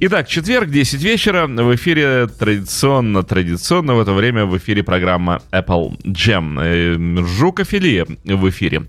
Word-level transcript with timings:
Итак, 0.00 0.28
четверг, 0.28 0.70
10 0.70 1.02
вечера. 1.02 1.48
В 1.48 1.74
эфире 1.74 2.28
традиционно, 2.28 3.24
традиционно 3.24 3.96
в 3.96 4.00
это 4.00 4.12
время 4.12 4.44
в 4.44 4.56
эфире 4.56 4.84
программа 4.84 5.42
Apple 5.50 6.00
Jam. 6.04 6.56
Э, 6.62 7.24
Жукофилия 7.26 8.06
в 8.24 8.48
эфире. 8.48 8.86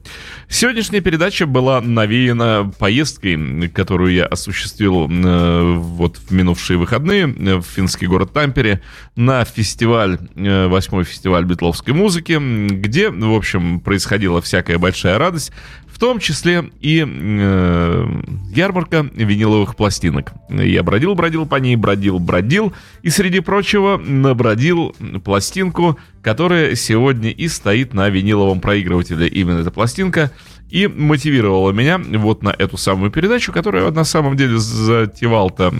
Сегодняшняя 0.49 1.01
передача 1.01 1.47
была 1.47 1.81
навеяна 1.81 2.71
поездкой, 2.77 3.70
которую 3.70 4.13
я 4.13 4.25
осуществил 4.25 5.09
э, 5.09 5.73
вот 5.77 6.17
в 6.17 6.31
минувшие 6.31 6.77
выходные 6.77 7.26
в 7.26 7.63
финский 7.63 8.05
город 8.05 8.31
Тампере 8.31 8.84
на 9.16 9.44
фестиваль, 9.45 10.20
э, 10.35 10.67
восьмой 10.67 11.05
фестиваль 11.05 11.44
битловской 11.44 11.95
музыки, 11.95 12.38
где, 12.70 13.09
в 13.09 13.34
общем, 13.34 13.80
происходила 13.80 14.44
всякая 14.44 14.77
большая 14.77 15.17
радость 15.17 15.53
в 15.99 16.02
том 16.02 16.20
числе 16.20 16.71
и 16.80 17.05
э, 17.05 18.07
ярмарка 18.55 19.05
виниловых 19.13 19.76
пластинок. 19.76 20.31
Я 20.49 20.81
бродил 21.16 21.45
по 21.45 21.55
ней, 21.55 21.76
бродил, 21.76 22.20
бродил, 22.20 22.73
и 23.02 23.09
среди 23.09 23.39
прочего 23.39 23.98
набродил 23.98 24.95
пластинку, 25.23 25.98
которая 26.22 26.75
сегодня 26.75 27.31
и 27.31 27.48
стоит 27.48 27.94
на 27.94 28.09
виниловом 28.09 28.62
проигрывателе. 28.62 29.27
Именно 29.27 29.59
эта 29.59 29.72
пластинка 29.72 30.31
и 30.70 30.88
мотивировала 30.88 31.72
меня 31.72 31.98
вот 31.98 32.44
на 32.44 32.49
эту 32.49 32.77
самую 32.77 33.12
передачу, 33.12 33.52
которую 33.52 33.85
я 33.85 33.91
на 33.91 34.03
самом 34.03 34.38
деле 34.38 34.58
затевал-то, 34.58 35.73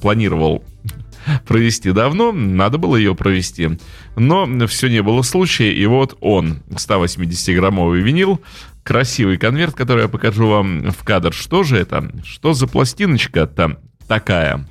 планировал 0.00 0.62
провести 1.48 1.90
давно, 1.90 2.30
надо 2.30 2.78
было 2.78 2.94
ее 2.94 3.16
провести. 3.16 3.70
Но 4.14 4.46
все 4.68 4.88
не 4.88 5.02
было 5.02 5.22
случая, 5.22 5.72
и 5.72 5.84
вот 5.86 6.16
он, 6.20 6.62
180-граммовый 6.70 8.00
винил, 8.00 8.40
красивый 8.84 9.36
конверт, 9.36 9.74
который 9.74 10.02
я 10.02 10.08
покажу 10.08 10.46
вам 10.46 10.92
в 10.92 11.02
кадр. 11.02 11.32
Что 11.32 11.64
же 11.64 11.76
это? 11.76 12.12
Что 12.24 12.52
за 12.54 12.68
пластиночка 12.68 13.48
там 13.48 13.78
такая? 14.06 14.66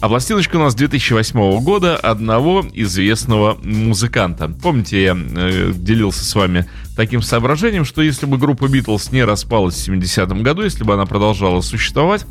А 0.00 0.08
пластиночка 0.08 0.56
у 0.56 0.60
нас 0.60 0.74
2008 0.74 1.60
года 1.62 1.96
одного 1.96 2.64
известного 2.74 3.58
музыканта. 3.62 4.48
Помните, 4.48 5.02
я 5.02 5.16
э, 5.16 5.72
делился 5.74 6.24
с 6.24 6.34
вами 6.34 6.66
таким 6.94 7.22
соображением, 7.22 7.84
что 7.84 8.02
если 8.02 8.26
бы 8.26 8.38
группа 8.38 8.68
Битлз 8.68 9.10
не 9.10 9.24
распалась 9.24 9.74
в 9.74 9.90
70-м 9.90 10.42
году, 10.42 10.62
если 10.62 10.84
бы 10.84 10.94
она 10.94 11.06
продолжала 11.06 11.60
существовать, 11.60 12.26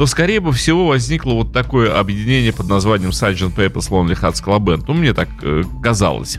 то 0.00 0.06
скорее 0.06 0.40
бы 0.40 0.50
всего 0.52 0.86
возникло 0.86 1.34
вот 1.34 1.52
такое 1.52 2.00
объединение 2.00 2.54
под 2.54 2.68
названием 2.70 3.10
Sgt. 3.10 3.54
Pepper's 3.54 3.90
Lonely 3.90 4.18
Hearts 4.18 4.42
Club 4.42 4.60
Band. 4.60 4.84
Ну, 4.88 4.94
мне 4.94 5.12
так 5.12 5.28
э, 5.42 5.62
казалось. 5.82 6.38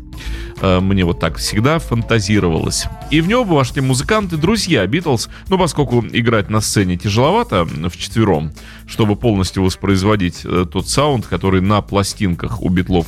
Э, 0.62 0.80
мне 0.80 1.06
вот 1.06 1.20
так 1.20 1.38
всегда 1.38 1.78
фантазировалось. 1.78 2.86
И 3.12 3.22
в 3.22 3.28
него 3.28 3.46
бы 3.46 3.54
вошли 3.54 3.84
музыканты, 3.84 4.38
друзья 4.38 4.88
Битлз, 4.88 5.30
ну, 5.48 5.60
поскольку 5.60 6.04
играть 6.12 6.50
на 6.50 6.60
сцене 6.60 6.98
тяжеловато 6.98 7.66
в 7.66 7.96
четвером, 7.98 8.52
чтобы 8.88 9.16
полностью 9.16 9.62
воспроизводить 9.62 10.42
э, 10.44 10.66
тот 10.66 10.90
саунд, 10.90 11.28
который 11.28 11.62
на 11.62 11.84
пластинках 11.84 12.64
у 12.64 12.70
Битлов 12.70 13.06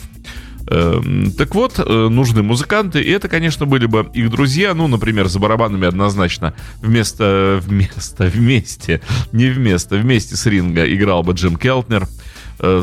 так 1.38 1.56
вот, 1.56 1.80
э, 1.80 2.08
нужны 2.10 2.42
музыканты, 2.42 3.02
и 3.02 3.10
это, 3.12 3.28
конечно, 3.28 3.66
были 3.66 3.86
бы 3.86 4.10
их 4.14 4.30
друзья, 4.30 4.74
ну, 4.74 4.88
например, 4.88 5.28
за 5.28 5.40
барабанами 5.40 5.88
однозначно 5.88 6.54
вместо, 6.82 7.62
вместо, 7.64 8.26
вместе, 8.34 9.02
не 9.32 9.48
вместо, 9.48 9.96
вместе 9.96 10.36
с 10.36 10.46
ринга 10.46 10.92
играл 10.92 11.24
бы 11.24 11.34
Джим 11.34 11.58
Келтнер, 11.58 12.08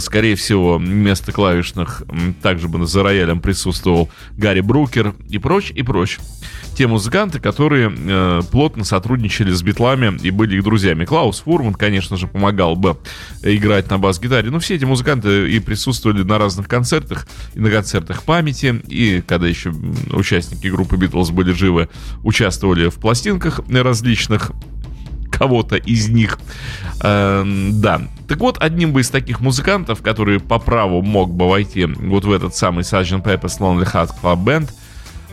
скорее 0.00 0.36
всего, 0.36 0.78
вместо 0.78 1.32
клавишных 1.32 2.02
также 2.42 2.68
бы 2.68 2.86
за 2.86 3.02
роялем 3.02 3.40
присутствовал 3.40 4.10
Гарри 4.36 4.60
Брукер 4.60 5.14
и 5.28 5.38
прочь, 5.38 5.70
и 5.74 5.82
прочь. 5.82 6.18
Те 6.76 6.86
музыканты, 6.86 7.40
которые 7.40 7.92
э, 7.94 8.40
плотно 8.50 8.84
сотрудничали 8.84 9.52
с 9.52 9.62
битлами 9.62 10.18
и 10.22 10.30
были 10.30 10.56
их 10.56 10.64
друзьями. 10.64 11.04
Клаус 11.04 11.40
Фурман, 11.40 11.74
конечно 11.74 12.16
же, 12.16 12.26
помогал 12.26 12.76
бы 12.76 12.96
играть 13.42 13.90
на 13.90 13.98
бас-гитаре. 13.98 14.50
Но 14.50 14.60
все 14.60 14.76
эти 14.76 14.84
музыканты 14.84 15.50
и 15.50 15.58
присутствовали 15.58 16.22
на 16.22 16.38
разных 16.38 16.68
концертах, 16.68 17.26
и 17.54 17.60
на 17.60 17.70
концертах 17.70 18.22
памяти, 18.22 18.80
и 18.88 19.22
когда 19.26 19.46
еще 19.46 19.72
участники 20.12 20.68
группы 20.68 20.96
Битлз 20.96 21.30
были 21.30 21.52
живы, 21.52 21.88
участвовали 22.22 22.88
в 22.88 22.94
пластинках 22.94 23.60
различных 23.68 24.52
кого-то 25.30 25.76
из 25.76 26.08
них. 26.08 26.38
Э, 27.02 27.44
да. 27.72 28.02
Так 28.30 28.38
вот, 28.38 28.58
одним 28.62 28.92
бы 28.92 29.00
из 29.00 29.10
таких 29.10 29.40
музыкантов, 29.40 30.02
который 30.02 30.38
по 30.38 30.60
праву 30.60 31.02
мог 31.02 31.34
бы 31.34 31.48
войти 31.48 31.86
вот 31.86 32.24
в 32.24 32.30
этот 32.30 32.54
самый 32.54 32.82
Sgt. 32.82 33.24
Pepper's 33.24 33.58
Lonely 33.58 33.92
Hearts 33.92 34.12
Club 34.22 34.44
Band, 34.44 34.70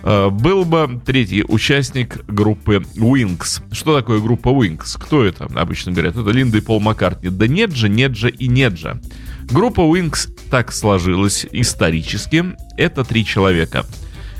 э, 0.01 0.29
был 0.31 0.65
бы 0.65 0.99
третий 1.05 1.45
участник 1.47 2.25
группы 2.25 2.83
Wings. 2.95 3.61
Что 3.71 3.95
такое 3.95 4.19
группа 4.19 4.49
Wings? 4.49 4.97
Кто 4.99 5.23
это? 5.23 5.45
Обычно 5.45 5.91
говорят, 5.91 6.17
это 6.17 6.31
Линда 6.31 6.57
и 6.57 6.61
Пол 6.61 6.79
Маккартни. 6.79 7.29
Да 7.29 7.45
нет 7.47 7.71
же, 7.71 7.87
нет 7.87 8.15
же 8.15 8.31
и 8.31 8.47
нет 8.47 8.79
же. 8.79 8.99
Группа 9.43 9.81
Wings 9.81 10.31
так 10.49 10.71
сложилась 10.71 11.45
исторически. 11.51 12.45
Это 12.77 13.03
три 13.03 13.23
человека. 13.23 13.85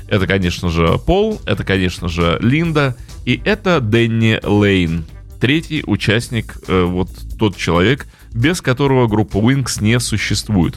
Это, 0.08 0.26
конечно 0.26 0.68
же, 0.68 0.98
Пол, 1.06 1.40
это, 1.46 1.62
конечно 1.62 2.08
же, 2.08 2.38
Линда, 2.42 2.96
и 3.24 3.40
это 3.44 3.80
Дэнни 3.80 4.40
Лейн 4.42 5.04
третий 5.38 5.82
участник, 5.86 6.56
э, 6.66 6.82
вот 6.82 7.08
тот 7.38 7.56
человек, 7.56 8.06
без 8.32 8.60
которого 8.60 9.06
группа 9.06 9.38
Wings 9.38 9.82
не 9.82 9.98
существует. 10.00 10.76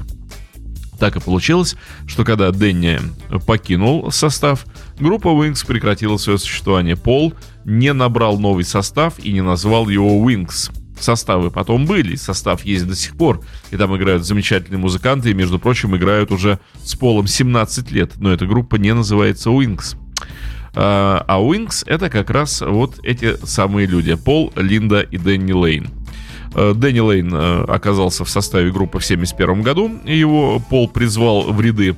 Так 1.00 1.16
и 1.16 1.20
получилось, 1.20 1.76
что 2.06 2.24
когда 2.24 2.52
Дэнни 2.52 3.00
покинул 3.48 4.12
состав, 4.12 4.66
группа 5.00 5.30
Wings 5.30 5.66
прекратила 5.66 6.18
свое 6.18 6.38
существование. 6.38 6.96
Пол 6.96 7.34
не 7.66 7.92
набрал 7.92 8.38
новый 8.38 8.64
состав 8.64 9.18
и 9.18 9.32
не 9.32 9.42
назвал 9.42 9.90
его 9.90 10.30
Wings. 10.30 10.72
Составы 11.00 11.50
потом 11.50 11.88
были, 11.88 12.16
состав 12.16 12.64
есть 12.64 12.88
до 12.88 12.96
сих 12.96 13.18
пор, 13.18 13.42
и 13.72 13.78
там 13.78 13.98
играют 13.98 14.24
замечательные 14.24 14.78
музыканты, 14.78 15.32
и, 15.32 15.34
между 15.34 15.58
прочим, 15.58 15.96
играют 15.96 16.32
уже 16.32 16.60
с 16.84 16.94
Полом 16.94 17.26
17 17.26 17.90
лет, 17.92 18.12
но 18.18 18.32
эта 18.32 18.46
группа 18.46 18.76
не 18.76 18.94
называется 18.94 19.50
Wings. 19.50 19.98
А, 20.76 21.26
а 21.28 21.40
Wings 21.40 21.84
это 21.88 22.12
как 22.12 22.30
раз 22.30 22.62
вот 22.62 23.00
эти 23.04 23.44
самые 23.44 23.88
люди. 23.88 24.14
Пол, 24.16 24.54
Линда 24.56 25.02
и 25.02 25.18
Дэнни 25.18 25.52
Лейн. 25.52 25.90
Э, 26.54 26.74
Дэнни 26.76 27.00
Лейн 27.00 27.34
э, 27.34 27.64
оказался 27.68 28.26
в 28.26 28.30
составе 28.30 28.72
группы 28.72 29.00
в 29.00 29.06
1971 29.06 29.62
году, 29.62 29.92
его 30.06 30.60
Пол 30.70 30.90
призвал 30.90 31.52
в 31.52 31.62
ряды. 31.62 31.96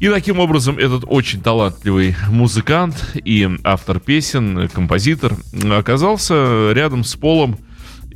И 0.00 0.08
таким 0.08 0.38
образом 0.38 0.78
этот 0.78 1.02
очень 1.06 1.40
талантливый 1.40 2.14
музыкант 2.28 2.94
и 3.14 3.48
автор 3.64 3.98
песен, 3.98 4.68
композитор 4.68 5.34
оказался 5.70 6.70
рядом 6.72 7.02
с 7.02 7.16
Полом 7.16 7.58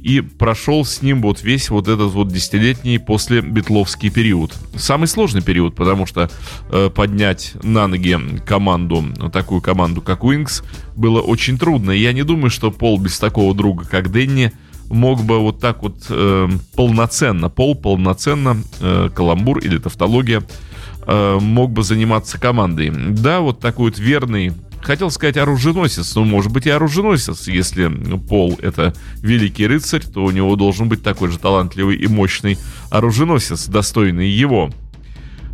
и 0.02 0.20
прошел 0.20 0.84
с 0.84 1.02
ним 1.02 1.22
вот 1.22 1.42
весь 1.42 1.70
вот 1.70 1.88
этот 1.88 2.12
вот 2.12 2.28
десятилетний 2.28 2.98
после 2.98 3.40
битловский 3.40 4.10
период. 4.10 4.54
Самый 4.76 5.06
сложный 5.06 5.42
период, 5.42 5.74
потому 5.74 6.06
что 6.06 6.30
э, 6.70 6.90
поднять 6.90 7.54
на 7.62 7.86
ноги 7.86 8.16
команду, 8.44 9.04
такую 9.32 9.60
команду, 9.60 10.02
как 10.02 10.20
Wings, 10.20 10.64
было 10.96 11.20
очень 11.20 11.58
трудно. 11.58 11.92
И 11.92 12.00
я 12.00 12.12
не 12.12 12.22
думаю, 12.24 12.50
что 12.50 12.70
Пол 12.70 12.98
без 12.98 13.18
такого 13.18 13.54
друга, 13.54 13.84
как 13.84 14.10
Дэнни, 14.10 14.52
мог 14.92 15.22
бы 15.22 15.38
вот 15.38 15.60
так 15.60 15.82
вот 15.82 16.06
э, 16.08 16.48
полноценно, 16.76 17.48
Пол 17.48 17.74
полноценно, 17.74 18.58
э, 18.80 19.10
каламбур 19.14 19.58
или 19.58 19.78
тавтология, 19.78 20.42
э, 21.06 21.38
мог 21.40 21.72
бы 21.72 21.82
заниматься 21.82 22.38
командой. 22.38 22.90
Да, 22.90 23.40
вот 23.40 23.60
такой 23.60 23.90
вот 23.90 23.98
верный 23.98 24.52
хотел 24.82 25.10
сказать 25.10 25.36
оруженосец, 25.36 26.14
но 26.14 26.24
может 26.24 26.52
быть 26.52 26.66
и 26.66 26.70
оруженосец. 26.70 27.48
Если 27.48 27.88
Пол 28.16 28.58
это 28.60 28.92
великий 29.18 29.66
рыцарь, 29.66 30.02
то 30.02 30.24
у 30.24 30.30
него 30.30 30.56
должен 30.56 30.88
быть 30.88 31.02
такой 31.02 31.30
же 31.30 31.38
талантливый 31.38 31.96
и 31.96 32.06
мощный 32.06 32.58
оруженосец, 32.90 33.66
достойный 33.66 34.28
его. 34.28 34.70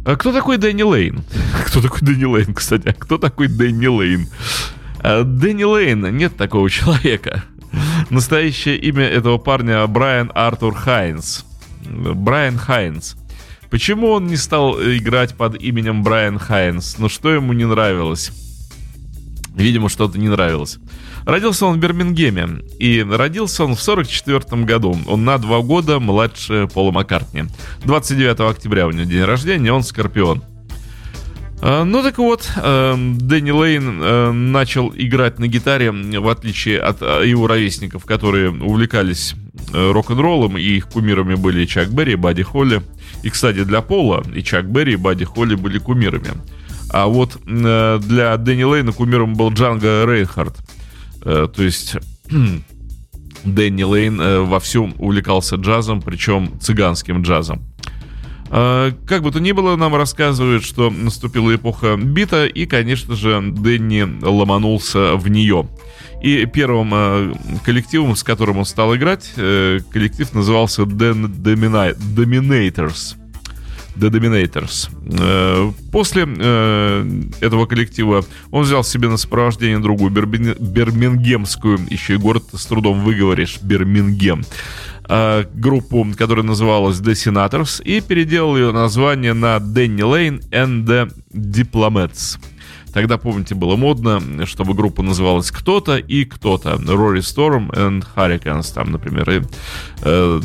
А 0.05 0.17
кто 0.17 0.33
такой 0.33 0.57
Дэнни 0.57 0.83
Лейн? 0.83 1.23
Кто 1.67 1.83
такой 1.83 2.01
Дэнни 2.01 2.25
Лейн, 2.25 2.55
кстати? 2.55 2.89
А 2.89 2.93
кто 2.95 3.19
такой 3.19 3.49
Дэнни 3.49 3.89
Лейн? 3.89 4.27
А, 5.01 5.23
Дэнни 5.23 5.65
Лейн, 5.65 6.17
нет 6.17 6.35
такого 6.37 6.71
человека. 6.71 7.45
Настоящее 8.11 8.77
имя 8.79 9.05
этого 9.05 9.39
парня 9.39 9.87
Брайан 9.87 10.31
Артур 10.35 10.75
Хайнс. 10.75 11.45
Брайан 11.85 12.57
Хайнс. 12.59 13.17
Почему 13.71 14.09
он 14.09 14.27
не 14.27 14.37
стал 14.37 14.81
играть 14.81 15.35
под 15.35 15.61
именем 15.61 16.03
Брайан 16.03 16.39
Хайнс? 16.39 16.99
Ну 16.99 17.09
что 17.09 17.31
ему 17.31 17.53
не 17.53 17.67
нравилось? 17.67 18.33
Видимо, 19.55 19.89
что-то 19.89 20.19
не 20.19 20.29
нравилось. 20.29 20.79
Родился 21.27 21.67
он 21.67 21.77
в 21.77 21.81
Бирмингеме. 21.81 22.63
И 22.79 23.03
родился 23.03 23.65
он 23.65 23.75
в 23.75 23.83
44 23.83 24.63
году. 24.65 24.97
Он 25.07 25.25
на 25.25 25.37
два 25.39 25.61
года 25.61 26.01
младше 26.01 26.69
Пола 26.73 26.93
Маккартни. 26.93 27.45
29 27.85 28.41
октября 28.41 28.87
у 28.87 28.93
него 28.93 29.05
день 29.05 29.25
рождения, 29.25 29.73
он 29.73 29.83
Скорпион. 29.83 30.43
А, 31.61 31.85
ну 31.85 32.03
так 32.03 32.19
вот, 32.19 32.51
э, 32.57 32.95
Дэнни 32.97 33.51
Лейн 33.51 34.01
э, 34.01 34.33
начал 34.33 34.93
играть 34.95 35.39
на 35.39 35.49
гитаре, 35.49 35.91
в 35.91 36.29
отличие 36.29 36.79
от 36.81 36.99
э, 37.01 37.25
его 37.27 37.47
ровесников, 37.47 38.05
которые 38.05 38.51
увлекались 38.51 39.35
рок-н-роллом, 39.73 40.57
и 40.57 40.63
их 40.63 40.89
кумирами 40.89 41.35
были 41.35 41.67
Чак 41.67 41.91
Берри 41.91 42.13
и 42.13 42.17
Бадди 42.17 42.43
Холли. 42.43 42.83
И, 43.23 43.31
кстати, 43.31 43.65
для 43.65 43.83
Пола 43.83 44.25
и 44.35 44.43
Чак 44.43 44.71
Берри 44.71 44.93
и 44.93 44.97
Бадди 44.97 45.25
Холли 45.25 45.57
были 45.57 45.79
кумирами. 45.79 46.31
А 46.91 47.07
вот 47.07 47.39
э, 47.47 48.01
для 48.03 48.37
Дэнни 48.37 48.63
Лейна 48.63 48.93
кумиром 48.93 49.35
был 49.35 49.53
Джанго 49.53 50.05
Рейнхард. 50.07 50.57
Э, 51.23 51.49
то 51.55 51.63
есть 51.63 51.97
Дэнни 53.45 53.83
Лейн 53.83 54.21
э, 54.21 54.41
вовсю 54.41 54.93
увлекался 54.99 55.57
джазом, 55.57 56.01
причем 56.01 56.59
цыганским 56.61 57.23
джазом. 57.23 57.63
Э, 58.51 58.93
как 59.07 59.23
бы 59.23 59.31
то 59.31 59.41
ни 59.41 59.53
было, 59.53 59.77
нам 59.77 59.95
рассказывают, 59.95 60.65
что 60.65 60.91
наступила 60.91 61.55
эпоха 61.55 61.97
бита, 61.97 62.47
и, 62.47 62.67
конечно 62.67 63.15
же, 63.15 63.41
Дэнни 63.41 64.25
ломанулся 64.25 65.17
в 65.17 65.29
нее. 65.29 65.69
И 66.23 66.47
первым 66.47 66.91
э, 66.93 67.35
коллективом, 67.65 68.17
с 68.17 68.23
которым 68.23 68.59
он 68.59 68.65
стал 68.65 68.95
играть, 68.97 69.33
э, 69.37 69.81
коллектив 69.93 70.33
назывался 70.33 70.83
The 70.83 71.15
Dominators. 71.15 73.17
The 73.97 74.11
Dominators. 74.11 75.75
После 75.91 76.23
этого 76.23 77.67
коллектива 77.67 78.25
он 78.53 78.63
взял 78.63 78.85
себе 78.85 79.09
на 79.09 79.17
сопровождение 79.17 79.81
другую 79.81 80.13
бирмингемскую, 80.13 81.81
еще 81.91 82.15
и 82.15 82.17
город 82.17 82.45
с 82.53 82.65
трудом 82.67 83.03
выговоришь, 83.03 83.59
Бирмингем, 83.61 84.45
э, 85.09 85.45
группу, 85.55 86.07
которая 86.17 86.45
называлась 86.45 86.99
The 87.01 87.13
Senators, 87.13 87.83
и 87.83 88.01
переделал 88.01 88.57
ее 88.57 88.73
название 88.73 89.33
на 89.33 89.57
Danny 89.57 89.99
Lane 89.99 90.43
and 90.51 90.85
the 90.85 91.13
Diplomats. 91.33 92.39
Тогда, 92.93 93.19
помните, 93.19 93.55
было 93.55 93.77
модно, 93.77 94.21
чтобы 94.47 94.75
группа 94.75 95.03
называлась 95.03 95.51
кто-то 95.51 95.99
и 95.99 96.25
кто-то. 96.25 96.71
Rory 96.71 97.19
Storm 97.19 97.71
and 97.71 98.05
Hurricanes, 98.17 98.73
там, 98.75 98.91
например, 98.91 99.31
и 99.31 99.43
э, 100.03 100.41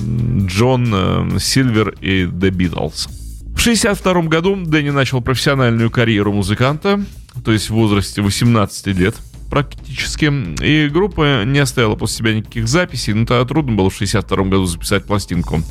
Джон 0.46 0.94
э, 0.94 1.40
Сильвер 1.40 1.96
и 2.02 2.24
The 2.26 2.50
Beatles. 2.52 3.08
В 3.56 3.66
1962 3.66 4.22
году 4.24 4.56
Дэнни 4.56 4.90
начал 4.90 5.22
профессиональную 5.22 5.90
карьеру 5.90 6.34
музыканта, 6.34 7.04
то 7.46 7.52
есть 7.52 7.70
в 7.70 7.74
возрасте 7.74 8.22
18 8.22 8.88
лет 8.88 9.16
практически. 9.54 10.32
И 10.64 10.90
группа 10.90 11.44
не 11.46 11.60
оставила 11.60 11.94
после 11.96 12.18
себя 12.18 12.34
никаких 12.34 12.68
записей, 12.68 13.14
но 13.14 13.28
тогда 13.28 13.46
трудно 13.46 13.74
было 13.74 13.92
в 13.92 13.96
1962 13.96 14.46
году 14.46 14.66
записать 14.66 15.06
пластинку. 15.06 15.62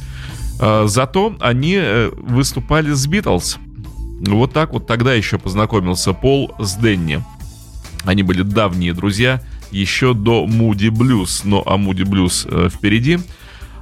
А, 0.61 0.87
зато 0.87 1.35
они 1.41 1.75
э, 1.75 2.11
выступали 2.17 2.93
с 2.93 3.05
Битлз. 3.09 3.59
Вот 4.21 4.53
так 4.53 4.73
вот 4.73 4.87
тогда 4.87 5.15
еще 5.15 5.37
познакомился 5.37 6.13
Пол 6.13 6.55
с 6.61 6.75
Дэнни. 6.75 7.25
Они 8.05 8.23
были 8.23 8.43
давние 8.43 8.93
друзья 8.95 9.43
еще 9.73 10.15
до 10.15 10.47
Moody 10.47 10.91
Blues, 10.91 11.41
но 11.43 11.65
а 11.67 11.77
Moody 11.77 12.05
Blues 12.05 12.47
э, 12.49 12.69
впереди. 12.69 13.19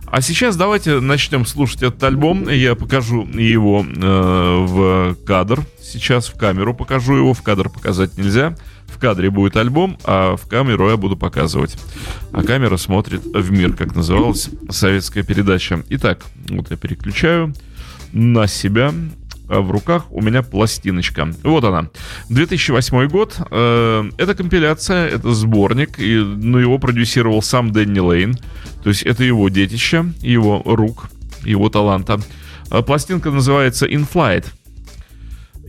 А 0.07 0.23
сейчас 0.23 0.57
давайте 0.57 1.01
начнем 1.01 1.45
слушать 1.45 1.83
этот 1.83 2.03
альбом. 2.05 2.49
Я 2.49 2.75
покажу 2.75 3.27
его 3.27 3.85
э, 3.85 4.65
в 4.67 5.15
кадр. 5.27 5.61
Сейчас 5.83 6.29
в 6.29 6.39
камеру 6.39 6.73
покажу 6.73 7.17
его. 7.17 7.35
В 7.35 7.43
кадр 7.43 7.69
показать 7.69 8.17
нельзя. 8.17 8.57
В 8.93 8.99
кадре 8.99 9.31
будет 9.31 9.57
альбом, 9.57 9.97
а 10.05 10.37
в 10.37 10.47
камеру 10.47 10.91
я 10.91 10.97
буду 10.97 11.17
показывать. 11.17 11.77
А 12.33 12.43
камера 12.43 12.77
смотрит 12.77 13.23
в 13.25 13.51
мир, 13.51 13.75
как 13.75 13.95
называлась 13.95 14.51
советская 14.69 15.23
передача. 15.23 15.83
Итак, 15.89 16.25
вот 16.49 16.71
я 16.71 16.77
переключаю 16.77 17.55
на 18.13 18.47
себя. 18.47 18.93
А 19.51 19.63
в 19.63 19.71
руках 19.73 20.13
у 20.13 20.23
меня 20.23 20.43
пластиночка. 20.43 21.29
Вот 21.43 21.65
она. 21.65 21.89
2008 22.29 23.09
год. 23.09 23.37
Э, 23.51 24.09
это 24.17 24.35
компиляция, 24.37 25.09
это 25.09 25.35
сборник. 25.35 25.99
И, 25.99 26.15
ну, 26.17 26.59
его 26.59 26.79
продюсировал 26.79 27.43
сам 27.43 27.73
Дэнни 27.73 27.99
Лейн. 27.99 28.37
То 28.85 28.91
есть 28.91 29.03
это 29.03 29.25
его 29.25 29.49
детище, 29.49 30.13
его 30.21 30.63
рук, 30.65 31.11
его 31.43 31.69
таланта. 31.69 32.21
Э, 32.71 32.83
пластинка 32.83 33.31
называется 33.33 33.87
In 33.87 34.07
Flight. 34.09 34.47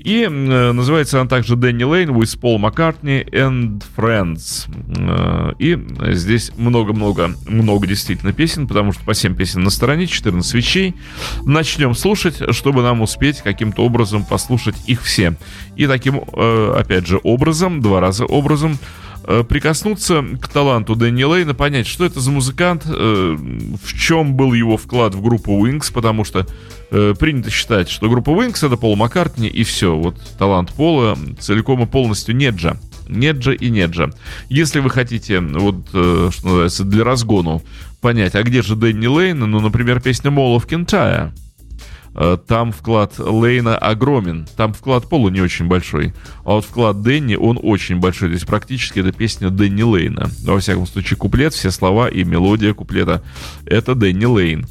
И 0.03 0.23
э, 0.23 0.71
называется 0.71 1.19
она 1.19 1.29
также 1.29 1.55
Дэнни 1.55 1.83
Лейн 1.83 2.09
with 2.09 2.39
Paul 2.39 2.57
McCartney 2.59 3.23
and 3.29 3.83
Friends. 3.95 4.67
Э, 4.97 5.53
и 5.59 5.77
здесь 6.13 6.51
много-много, 6.57 7.35
много 7.45 7.85
действительно 7.85 8.33
песен, 8.33 8.67
потому 8.67 8.93
что 8.93 9.03
по 9.03 9.13
7 9.13 9.35
песен 9.35 9.63
на 9.63 9.69
стороне, 9.69 10.07
14 10.07 10.53
вещей. 10.55 10.95
Начнем 11.45 11.93
слушать, 11.93 12.41
чтобы 12.49 12.81
нам 12.81 13.01
успеть 13.01 13.41
каким-то 13.41 13.83
образом 13.83 14.25
послушать 14.25 14.75
их 14.87 15.03
все. 15.03 15.35
И 15.75 15.85
таким, 15.85 16.23
э, 16.33 16.73
опять 16.77 17.05
же, 17.05 17.19
образом, 17.23 17.81
два 17.81 17.99
раза 17.99 18.25
образом, 18.25 18.79
прикоснуться 19.23 20.23
к 20.41 20.47
таланту 20.47 20.95
Дэнни 20.95 21.23
Лейна, 21.23 21.53
понять, 21.53 21.87
что 21.87 22.05
это 22.05 22.19
за 22.19 22.31
музыкант, 22.31 22.83
э, 22.85 23.37
в 23.83 23.97
чем 23.97 24.35
был 24.35 24.53
его 24.53 24.77
вклад 24.77 25.15
в 25.15 25.21
группу 25.21 25.65
Wings, 25.65 25.91
потому 25.93 26.23
что 26.23 26.47
э, 26.91 27.13
принято 27.17 27.49
считать, 27.49 27.89
что 27.89 28.09
группа 28.09 28.29
Wings 28.31 28.65
это 28.65 28.77
Пол 28.77 28.95
Маккартни 28.95 29.47
и 29.47 29.63
все. 29.63 29.95
Вот 29.95 30.15
талант 30.37 30.71
Пола 30.73 31.17
целиком 31.39 31.83
и 31.83 31.85
полностью 31.85 32.35
Неджа. 32.35 32.77
Неджа 33.07 33.51
и 33.51 33.69
Неджа. 33.69 34.09
Если 34.49 34.79
вы 34.79 34.89
хотите, 34.89 35.39
вот, 35.39 35.75
э, 35.93 36.29
что 36.31 36.45
называется, 36.45 36.83
для 36.83 37.03
разгону 37.03 37.61
понять, 37.99 38.35
а 38.35 38.43
где 38.43 38.61
же 38.61 38.75
Дэнни 38.75 39.07
Лейн, 39.07 39.39
ну, 39.39 39.59
например, 39.59 40.01
песня 40.01 40.31
Mall 40.31 40.57
of 40.57 40.67
Kintyre. 40.67 41.31
Э, 42.13 42.37
там 42.45 42.71
вклад 42.71 43.19
Лейна 43.19 43.77
огромен, 43.77 44.47
там 44.57 44.73
вклад 44.73 45.07
Пола 45.07 45.29
не 45.29 45.41
очень 45.41 45.67
большой, 45.67 46.13
а 46.43 46.53
вот 46.53 46.65
вклад 46.65 47.01
Дэнни, 47.01 47.35
он 47.35 47.57
очень 47.61 47.99
большой, 47.99 48.29
то 48.29 48.33
есть 48.33 48.45
практически 48.45 48.99
это 48.99 49.11
песня 49.11 49.49
Дэнни 49.49 49.83
Лейна. 49.83 50.29
Во 50.43 50.59
всяком 50.59 50.87
случае, 50.87 51.17
куплет, 51.17 51.53
все 51.53 51.71
слова 51.71 52.09
и 52.09 52.23
мелодия 52.23 52.73
куплета— 52.73 53.23
это 53.65 53.95
Дэнни 53.95 54.25
Лейн. 54.25 54.65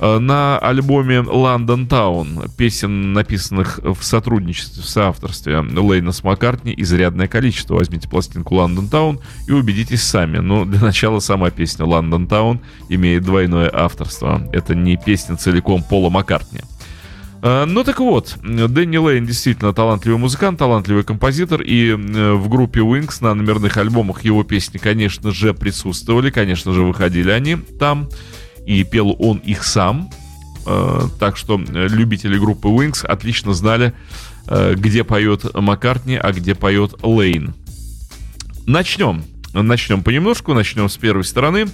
Э, 0.00 0.18
на 0.18 0.58
альбоме 0.58 1.18
London 1.18 1.86
Town 1.86 2.50
песен, 2.56 3.12
написанных 3.12 3.78
в 3.84 4.02
сотрудничестве, 4.02 4.82
в 4.82 4.88
соавторстве 4.88 5.60
Лейна 5.60 6.10
с 6.10 6.24
Маккартни, 6.24 6.74
изрядное 6.76 7.28
количество. 7.28 7.74
Возьмите 7.74 8.08
пластинку 8.08 8.56
London 8.56 8.90
Town 8.90 9.20
и 9.46 9.52
убедитесь 9.52 10.02
сами. 10.02 10.38
Но 10.38 10.64
для 10.64 10.80
начала 10.80 11.20
сама 11.20 11.50
песня 11.50 11.84
London 11.84 12.26
Town 12.26 12.60
имеет 12.88 13.24
двойное 13.24 13.70
авторство. 13.72 14.42
Это 14.52 14.74
не 14.74 14.96
песня 14.96 15.36
целиком 15.36 15.82
Пола 15.82 16.08
Маккартни. 16.08 16.62
Э, 17.42 17.64
ну 17.64 17.84
так 17.84 18.00
вот, 18.00 18.36
Дэнни 18.42 18.96
Лейн 18.96 19.26
действительно 19.26 19.72
талантливый 19.72 20.18
музыкант, 20.18 20.58
талантливый 20.58 21.04
композитор, 21.04 21.62
и 21.62 21.90
э, 21.90 22.32
в 22.34 22.48
группе 22.48 22.80
Wings 22.80 23.18
на 23.20 23.34
номерных 23.34 23.76
альбомах 23.76 24.24
его 24.24 24.44
песни, 24.44 24.78
конечно 24.78 25.30
же, 25.30 25.54
присутствовали, 25.54 26.30
конечно 26.30 26.72
же, 26.72 26.82
выходили 26.82 27.30
они 27.30 27.56
там, 27.56 28.08
и 28.66 28.84
пел 28.84 29.16
он 29.18 29.38
их 29.38 29.64
сам, 29.64 30.10
э, 30.66 31.00
так 31.18 31.36
что 31.36 31.58
любители 31.58 32.38
группы 32.38 32.68
Wings 32.68 33.06
отлично 33.06 33.54
знали, 33.54 33.92
где 34.74 35.04
поет 35.04 35.54
Маккартни, 35.54 36.16
а 36.16 36.32
где 36.32 36.56
поет 36.56 37.04
Лейн. 37.04 37.54
Начнем. 38.66 39.22
Начнем 39.52 40.02
понемножку, 40.02 40.54
начнем 40.54 40.88
с 40.88 40.96
первой 40.96 41.24
стороны. 41.24 41.66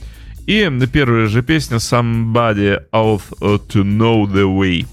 И 0.47 0.71
первая 0.93 1.27
же 1.27 1.43
песня 1.43 1.77
Somebody 1.77 2.83
Out 2.93 3.23
to 3.41 3.83
Know 3.83 4.27
the 4.27 4.45
Way. 4.45 4.87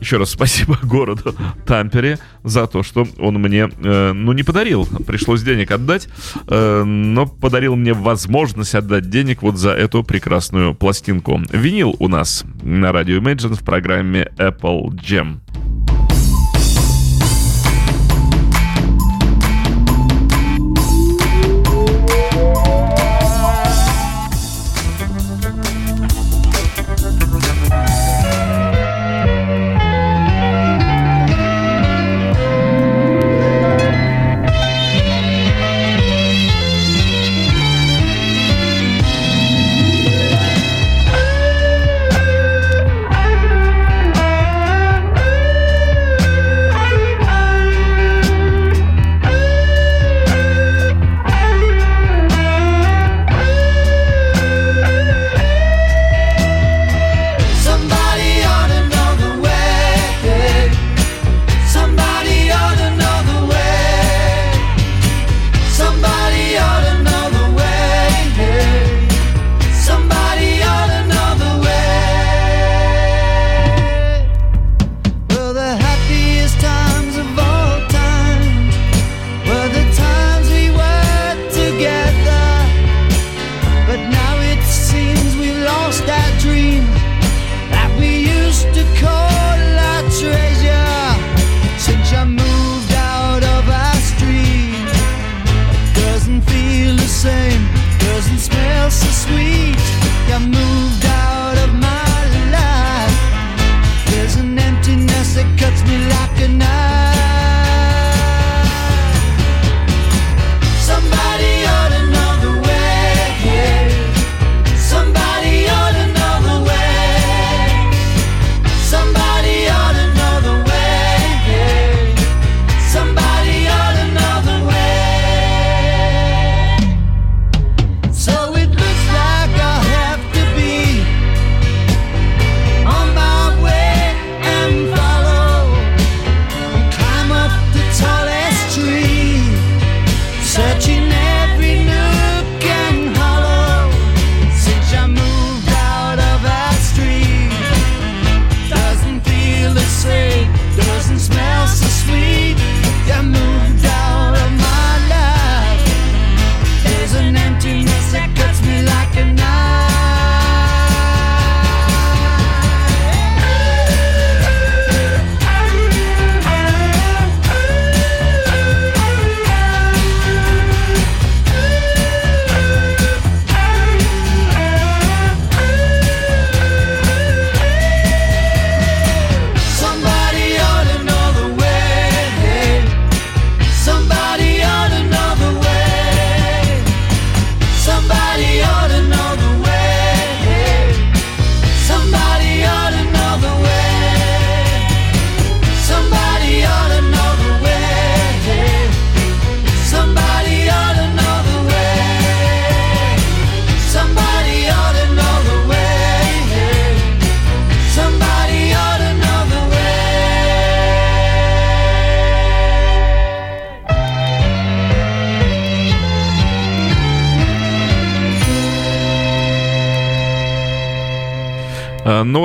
Еще 0.00 0.16
раз 0.16 0.30
спасибо 0.30 0.78
городу 0.82 1.34
Тампере 1.66 2.18
за 2.42 2.66
то, 2.66 2.82
что 2.82 3.06
он 3.18 3.34
мне, 3.34 3.68
э, 3.82 4.12
ну, 4.12 4.32
не 4.32 4.42
подарил, 4.42 4.86
пришлось 5.06 5.42
денег 5.42 5.70
отдать, 5.70 6.08
э, 6.46 6.84
но 6.84 7.26
подарил 7.26 7.76
мне 7.76 7.92
возможность 7.92 8.74
отдать 8.74 9.10
денег 9.10 9.42
вот 9.42 9.56
за 9.56 9.70
эту 9.70 10.02
прекрасную 10.02 10.74
пластинку. 10.74 11.40
Винил 11.52 11.94
у 11.98 12.08
нас 12.08 12.44
на 12.62 12.92
радио 12.92 13.18
Imagine 13.18 13.54
в 13.54 13.64
программе 13.64 14.30
Apple 14.38 14.88
Jam. 14.94 15.40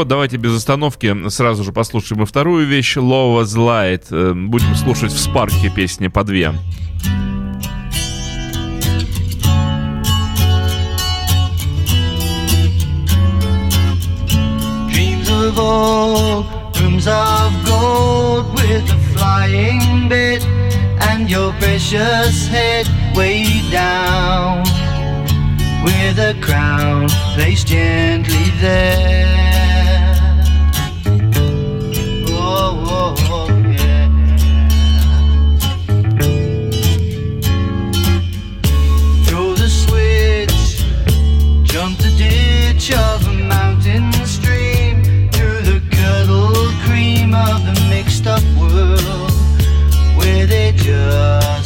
Вот 0.05 0.09
давайте 0.09 0.38
без 0.38 0.55
остановки 0.55 1.29
сразу 1.29 1.63
же 1.63 1.71
послушаем 1.71 2.24
и 2.24 2.25
вторую 2.25 2.67
вещь 2.67 2.97
Love 2.97 3.41
was 3.41 3.55
Light. 3.57 4.05
Э, 4.12 4.33
будем 4.33 4.75
слушать 4.75 5.12
в 5.12 5.19
спарке 5.19 5.69
песни 5.69 6.07
по 6.07 6.24
две. 6.24 6.53
Of 15.27 15.59
old, 15.59 16.45
rooms 16.77 17.07
of 17.07 17.51
gold 17.65 18.53
with 18.55 18.89
a 18.89 18.97
flying 19.13 20.09
bit 20.09 20.43
and 21.07 21.29
your 21.29 21.53
precious 21.59 22.47
head 22.47 22.88
way 23.15 23.45
down 23.71 24.63
with 25.83 26.17
a 26.17 26.35
crown 26.41 27.09
placed 27.35 27.67
gently 27.67 28.50
there. 28.59 29.35
Of 42.92 43.27
a 43.27 43.34
mountain 43.34 44.12
stream 44.25 45.01
through 45.32 45.62
the 45.62 45.82
curdled 45.92 46.74
cream 46.86 47.34
of 47.34 47.65
the 47.65 47.88
mixed 47.89 48.27
up 48.27 48.44
world 48.60 49.32
where 50.15 50.46
they 50.46 50.72
just 50.75 51.64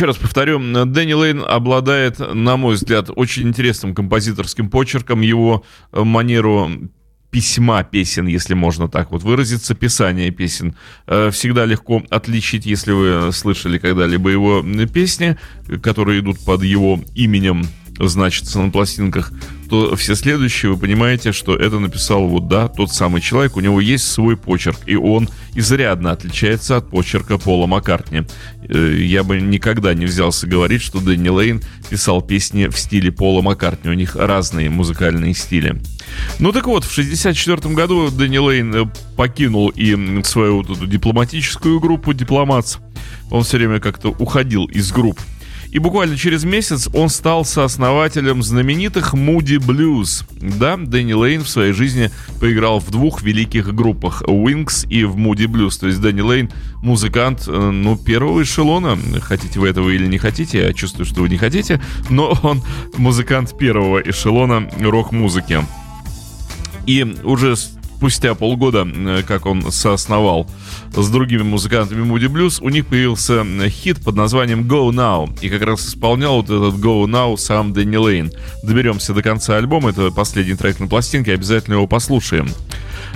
Еще 0.00 0.06
раз 0.06 0.16
повторю, 0.16 0.58
Дэнни 0.86 1.12
Лейн 1.12 1.44
обладает, 1.46 2.20
на 2.20 2.56
мой 2.56 2.76
взгляд, 2.76 3.10
очень 3.14 3.48
интересным 3.48 3.94
композиторским 3.94 4.70
почерком. 4.70 5.20
Его 5.20 5.62
э, 5.92 6.02
манеру 6.02 6.70
письма 7.30 7.84
песен, 7.84 8.26
если 8.26 8.54
можно 8.54 8.88
так 8.88 9.10
вот 9.10 9.22
выразиться, 9.22 9.74
писание 9.74 10.30
песен. 10.30 10.74
Э, 11.06 11.28
всегда 11.30 11.66
легко 11.66 12.02
отличить, 12.08 12.64
если 12.64 12.92
вы 12.92 13.30
слышали 13.32 13.76
когда-либо 13.76 14.30
его 14.30 14.64
песни, 14.86 15.36
которые 15.82 16.20
идут 16.20 16.42
под 16.46 16.62
его 16.62 16.98
именем, 17.14 17.64
значится 18.08 18.60
на 18.60 18.70
пластинках, 18.70 19.32
то 19.68 19.94
все 19.94 20.14
следующие 20.14 20.72
вы 20.72 20.78
понимаете, 20.78 21.32
что 21.32 21.54
это 21.54 21.78
написал 21.78 22.26
вот, 22.26 22.48
да, 22.48 22.68
тот 22.68 22.92
самый 22.92 23.20
человек, 23.20 23.56
у 23.56 23.60
него 23.60 23.80
есть 23.80 24.10
свой 24.10 24.36
почерк, 24.36 24.78
и 24.86 24.96
он 24.96 25.28
изрядно 25.54 26.12
отличается 26.12 26.78
от 26.78 26.90
почерка 26.90 27.38
Пола 27.38 27.66
Маккартни. 27.66 28.22
Э, 28.68 28.96
я 28.96 29.22
бы 29.22 29.40
никогда 29.40 29.94
не 29.94 30.06
взялся 30.06 30.46
говорить, 30.46 30.82
что 30.82 31.00
Дэнни 31.00 31.28
Лейн 31.28 31.62
писал 31.88 32.22
песни 32.22 32.66
в 32.66 32.78
стиле 32.78 33.12
Пола 33.12 33.42
Маккартни, 33.42 33.90
у 33.90 33.94
них 33.94 34.16
разные 34.16 34.70
музыкальные 34.70 35.34
стили. 35.34 35.80
Ну 36.38 36.52
так 36.52 36.66
вот, 36.66 36.84
в 36.84 36.90
1964 36.90 37.74
году 37.74 38.10
Дэнни 38.10 38.38
Лейн 38.38 38.74
э, 38.74 38.84
покинул 39.16 39.68
и 39.68 40.22
свою 40.24 40.62
вот 40.62 40.70
эту 40.70 40.86
дипломатическую 40.86 41.78
группу 41.80 42.12
«Дипломатс». 42.12 42.78
Он 43.30 43.44
все 43.44 43.58
время 43.58 43.78
как-то 43.78 44.10
уходил 44.10 44.64
из 44.64 44.90
групп. 44.90 45.20
И 45.72 45.78
буквально 45.78 46.16
через 46.16 46.44
месяц 46.44 46.88
он 46.92 47.08
стал 47.08 47.44
сооснователем 47.44 48.42
знаменитых 48.42 49.14
Moody 49.14 49.58
Blues. 49.58 50.24
Да, 50.40 50.76
Дэнни 50.76 51.12
Лейн 51.12 51.44
в 51.44 51.48
своей 51.48 51.72
жизни 51.72 52.10
поиграл 52.40 52.80
в 52.80 52.90
двух 52.90 53.22
великих 53.22 53.72
группах 53.72 54.22
Wings 54.22 54.88
и 54.88 55.04
в 55.04 55.16
Moody 55.16 55.46
Blues. 55.46 55.78
То 55.78 55.86
есть 55.86 56.00
Дэнни 56.00 56.22
Лейн 56.22 56.50
музыкант, 56.82 57.44
э, 57.46 57.70
ну, 57.70 57.96
первого 57.96 58.42
эшелона. 58.42 58.98
Хотите 59.22 59.60
вы 59.60 59.68
этого 59.68 59.90
или 59.90 60.06
не 60.06 60.18
хотите, 60.18 60.58
я 60.58 60.72
чувствую, 60.72 61.06
что 61.06 61.20
вы 61.20 61.28
не 61.28 61.38
хотите. 61.38 61.80
Но 62.08 62.36
он 62.42 62.62
музыкант 62.96 63.56
первого 63.56 64.00
эшелона 64.00 64.68
рок-музыки. 64.80 65.64
И 66.86 67.04
уже 67.22 67.54
спустя 68.00 68.34
полгода, 68.34 68.88
э, 68.90 69.22
как 69.26 69.44
он 69.44 69.70
соосновал 69.70 70.50
с 70.96 71.10
другими 71.10 71.42
музыкантами 71.42 72.02
Moody 72.02 72.32
Blues, 72.32 72.58
у 72.62 72.70
них 72.70 72.86
появился 72.86 73.44
хит 73.68 74.02
под 74.02 74.16
названием 74.16 74.62
Go 74.62 74.88
Now. 74.88 75.28
И 75.42 75.50
как 75.50 75.60
раз 75.60 75.86
исполнял 75.86 76.36
вот 76.36 76.46
этот 76.46 76.80
Go 76.80 77.04
Now 77.04 77.36
сам 77.36 77.74
Дэнни 77.74 77.96
Лейн. 77.96 78.32
Доберемся 78.62 79.12
до 79.12 79.22
конца 79.22 79.58
альбома, 79.58 79.90
это 79.90 80.10
последний 80.10 80.54
трек 80.54 80.80
на 80.80 80.86
пластинке, 80.86 81.34
обязательно 81.34 81.74
его 81.74 81.86
послушаем. 81.86 82.48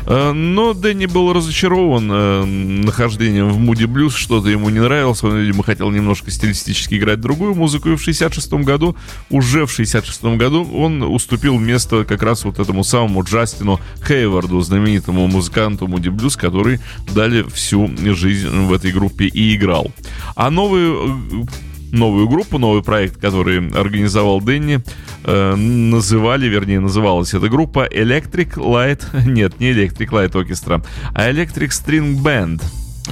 Э, 0.06 0.32
но 0.32 0.74
Дэнни 0.74 1.06
был 1.06 1.32
разочарован 1.32 2.10
э, 2.10 2.44
нахождением 2.44 3.50
в 3.50 3.58
Moody 3.58 3.86
Blues, 3.86 4.10
что-то 4.10 4.48
ему 4.48 4.70
не 4.70 4.80
нравилось, 4.80 5.22
он, 5.22 5.38
видимо, 5.38 5.62
хотел 5.62 5.90
немножко 5.90 6.30
стилистически 6.30 6.94
играть 6.94 7.20
другую 7.20 7.54
музыку, 7.54 7.90
и 7.90 7.96
в 7.96 8.02
66 8.02 8.52
году, 8.54 8.96
уже 9.30 9.66
в 9.66 9.72
66 9.72 10.24
году, 10.37 10.68
он 10.74 11.02
уступил 11.02 11.59
место 11.59 12.04
как 12.04 12.22
раз 12.22 12.44
вот 12.44 12.59
этому 12.59 12.85
самому 12.85 13.22
Джастину 13.22 13.80
Хейварду, 14.06 14.61
знаменитому 14.61 15.26
музыканту 15.26 15.87
Moody 15.87 16.14
Blues, 16.14 16.38
который 16.38 16.80
дали 17.14 17.42
всю 17.42 17.90
жизнь 18.14 18.48
в 18.48 18.72
этой 18.72 18.92
группе 18.92 19.26
и 19.26 19.54
играл. 19.54 19.90
А 20.37 20.50
новый 20.50 21.46
новую 21.94 22.28
группу, 22.28 22.59
новый 22.59 22.83
проект, 22.83 23.20
который 23.20 23.70
организовал 23.70 24.40
Дэнни. 24.40 24.80
Э, 25.24 25.54
называли, 25.54 26.46
вернее, 26.46 26.80
называлась 26.80 27.33
эта 27.35 27.48
группа 27.48 27.87
Electric 27.87 28.54
Light... 28.57 29.02
Нет, 29.26 29.61
не 29.61 29.72
Electric 29.72 30.09
Light 30.11 30.33
Orchestra, 30.33 30.85
а 31.14 31.30
Electric 31.30 31.68
String 31.68 32.22
Band. 32.22 32.62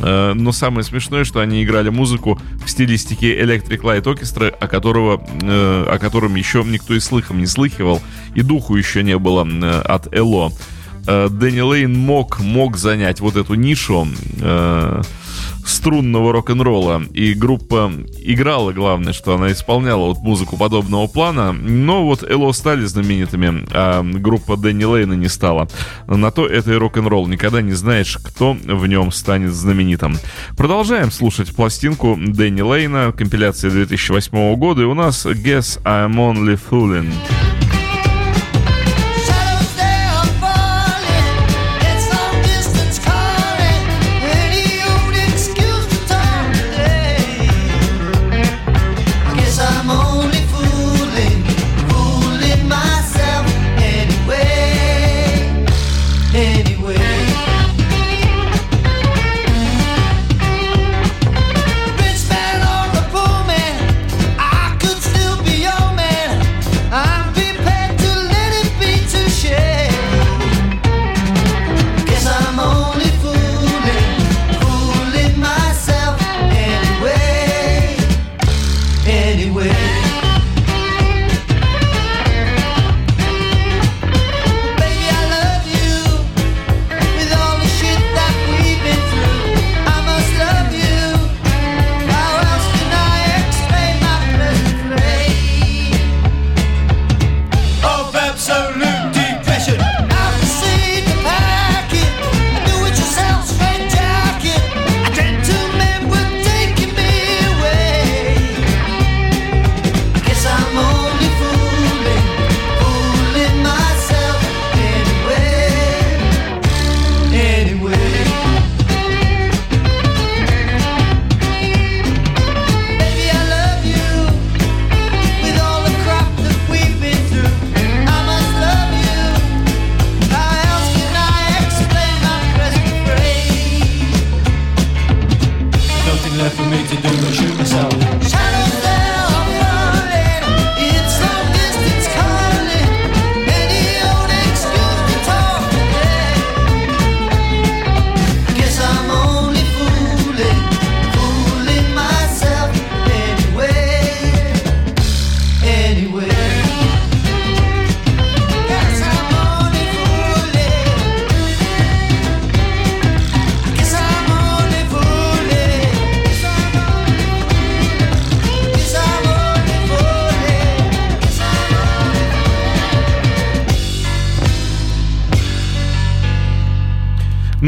Э, 0.01 0.33
но 0.35 0.53
самое 0.53 0.85
смешное, 0.85 1.25
что 1.25 1.41
они 1.41 1.63
играли 1.63 1.89
музыку 1.89 2.41
в 2.65 2.69
стилистике 2.69 3.39
Electric 3.41 3.81
Light 3.81 4.05
Orchestra, 4.05 4.49
о, 4.49 4.67
которого, 4.67 5.23
э, 5.43 5.85
о 5.89 5.99
котором 5.99 6.35
еще 6.35 6.65
никто 6.67 6.95
и 6.95 7.01
слыхом 7.01 7.39
не 7.39 7.47
слыхивал, 7.47 8.01
и 8.35 8.43
духу 8.43 8.77
еще 8.77 9.03
не 9.03 9.19
было 9.19 9.47
от 9.83 10.13
Эло. 10.15 10.53
Дэнни 11.05 11.61
Лейн 11.61 11.99
мог, 11.99 12.41
мог 12.41 12.77
занять 12.77 13.21
вот 13.21 13.37
эту 13.37 13.55
нишу 13.55 14.07
струнного 15.65 16.33
рок-н-ролла. 16.33 17.03
И 17.15 17.35
группа 17.35 17.93
играла, 18.19 18.73
главное, 18.73 19.13
что 19.13 19.35
она 19.35 19.53
исполняла 19.53 20.07
вот 20.07 20.19
музыку 20.19 20.57
подобного 20.57 21.07
плана. 21.07 21.53
Но 21.53 22.05
вот 22.05 22.29
Эло 22.29 22.53
стали 22.53 22.85
знаменитыми, 22.85 23.65
а 23.71 24.03
группа 24.03 24.57
Дэнни 24.57 24.85
Лейна 24.85 25.13
не 25.15 25.29
стала. 25.29 25.69
На 26.07 26.31
то 26.31 26.47
это 26.47 26.73
и 26.73 26.77
рок-н-ролл. 26.77 27.29
Никогда 27.29 27.63
не 27.63 27.73
знаешь, 27.73 28.19
кто 28.23 28.55
в 28.55 28.87
нем 28.87 29.13
станет 29.13 29.53
знаменитым. 29.53 30.17
Продолжаем 30.57 31.13
слушать 31.13 31.55
пластинку 31.55 32.19
Дэнни 32.21 32.63
Лейна, 32.63 33.13
компиляция 33.17 33.71
2008 33.71 34.57
года. 34.57 34.83
И 34.83 34.85
у 34.85 34.95
нас 34.95 35.27
Guess 35.27 35.81
I'm 35.85 36.15
Only 36.15 36.59
Fooling. 36.71 37.13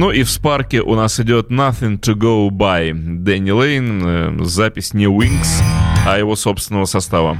Ну 0.05 0.11
и 0.11 0.23
в 0.23 0.31
Спарке 0.31 0.83
у 0.83 0.95
нас 0.97 1.19
идет 1.19 1.51
Nothing 1.51 1.99
to 1.99 2.15
Go 2.15 2.51
By. 2.51 2.93
Дэнни 2.93 3.53
Лейн, 3.53 4.03
э, 4.05 4.45
запись 4.45 4.93
не 4.93 5.07
Wings, 5.07 5.63
а 6.07 6.19
его 6.19 6.37
собственного 6.37 6.85
состава. 6.85 7.39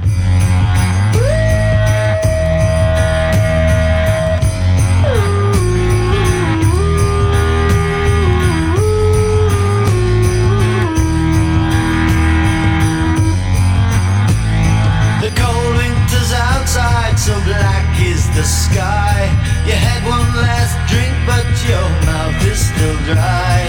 The 18.35 18.43
sky 18.43 19.44
You 19.67 19.73
had 19.73 20.01
one 20.05 20.29
last 20.45 20.75
drink, 20.89 21.13
but 21.25 21.47
your 21.69 21.87
mouth 22.05 22.39
is 22.51 22.59
still 22.69 22.97
dry. 23.09 23.59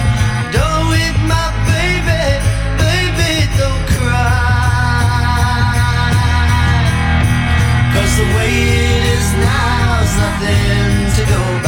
Don't 0.53 0.85
weep, 0.93 1.17
my 1.25 1.49
baby, 1.73 2.23
baby, 2.85 3.33
don't 3.59 3.85
cry. 3.97 4.45
The 8.17 8.23
way 8.23 8.49
it 8.49 9.05
is 9.19 9.29
now's 9.45 10.13
nothing 10.17 11.13
to 11.17 11.23
go 11.31 11.41
back. 11.63 11.65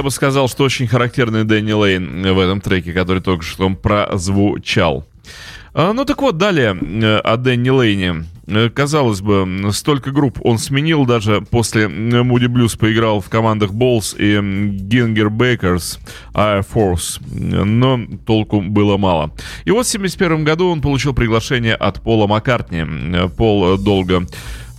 Я 0.00 0.02
бы 0.02 0.10
сказал, 0.10 0.48
что 0.48 0.64
очень 0.64 0.86
характерный 0.86 1.44
Дэнни 1.44 1.72
Лейн 1.72 2.22
в 2.22 2.38
этом 2.38 2.62
треке, 2.62 2.94
который 2.94 3.20
только 3.20 3.44
что 3.44 3.68
прозвучал. 3.68 5.04
А, 5.74 5.92
ну 5.92 6.06
так 6.06 6.22
вот, 6.22 6.38
далее 6.38 6.74
э, 6.74 7.18
о 7.18 7.36
Дэнни 7.36 7.68
Лейне. 7.68 8.24
Э, 8.46 8.70
казалось 8.70 9.20
бы, 9.20 9.68
столько 9.72 10.10
групп 10.10 10.38
он 10.42 10.56
сменил, 10.56 11.04
даже 11.04 11.42
после 11.42 11.84
Moody 11.84 12.46
Blues 12.46 12.78
поиграл 12.78 13.20
в 13.20 13.28
командах 13.28 13.72
Balls 13.72 14.16
и 14.16 14.36
Ginger 14.36 15.28
Bakers 15.28 15.98
Air 16.32 16.64
Force, 16.66 17.20
но 17.30 18.00
толку 18.24 18.62
было 18.62 18.96
мало. 18.96 19.32
И 19.66 19.70
вот 19.70 19.84
в 19.84 19.90
1971 19.94 20.44
году 20.44 20.70
он 20.70 20.80
получил 20.80 21.12
приглашение 21.12 21.74
от 21.74 22.00
Пола 22.00 22.26
Маккартни. 22.26 23.28
Пол 23.36 23.76
долго 23.76 24.26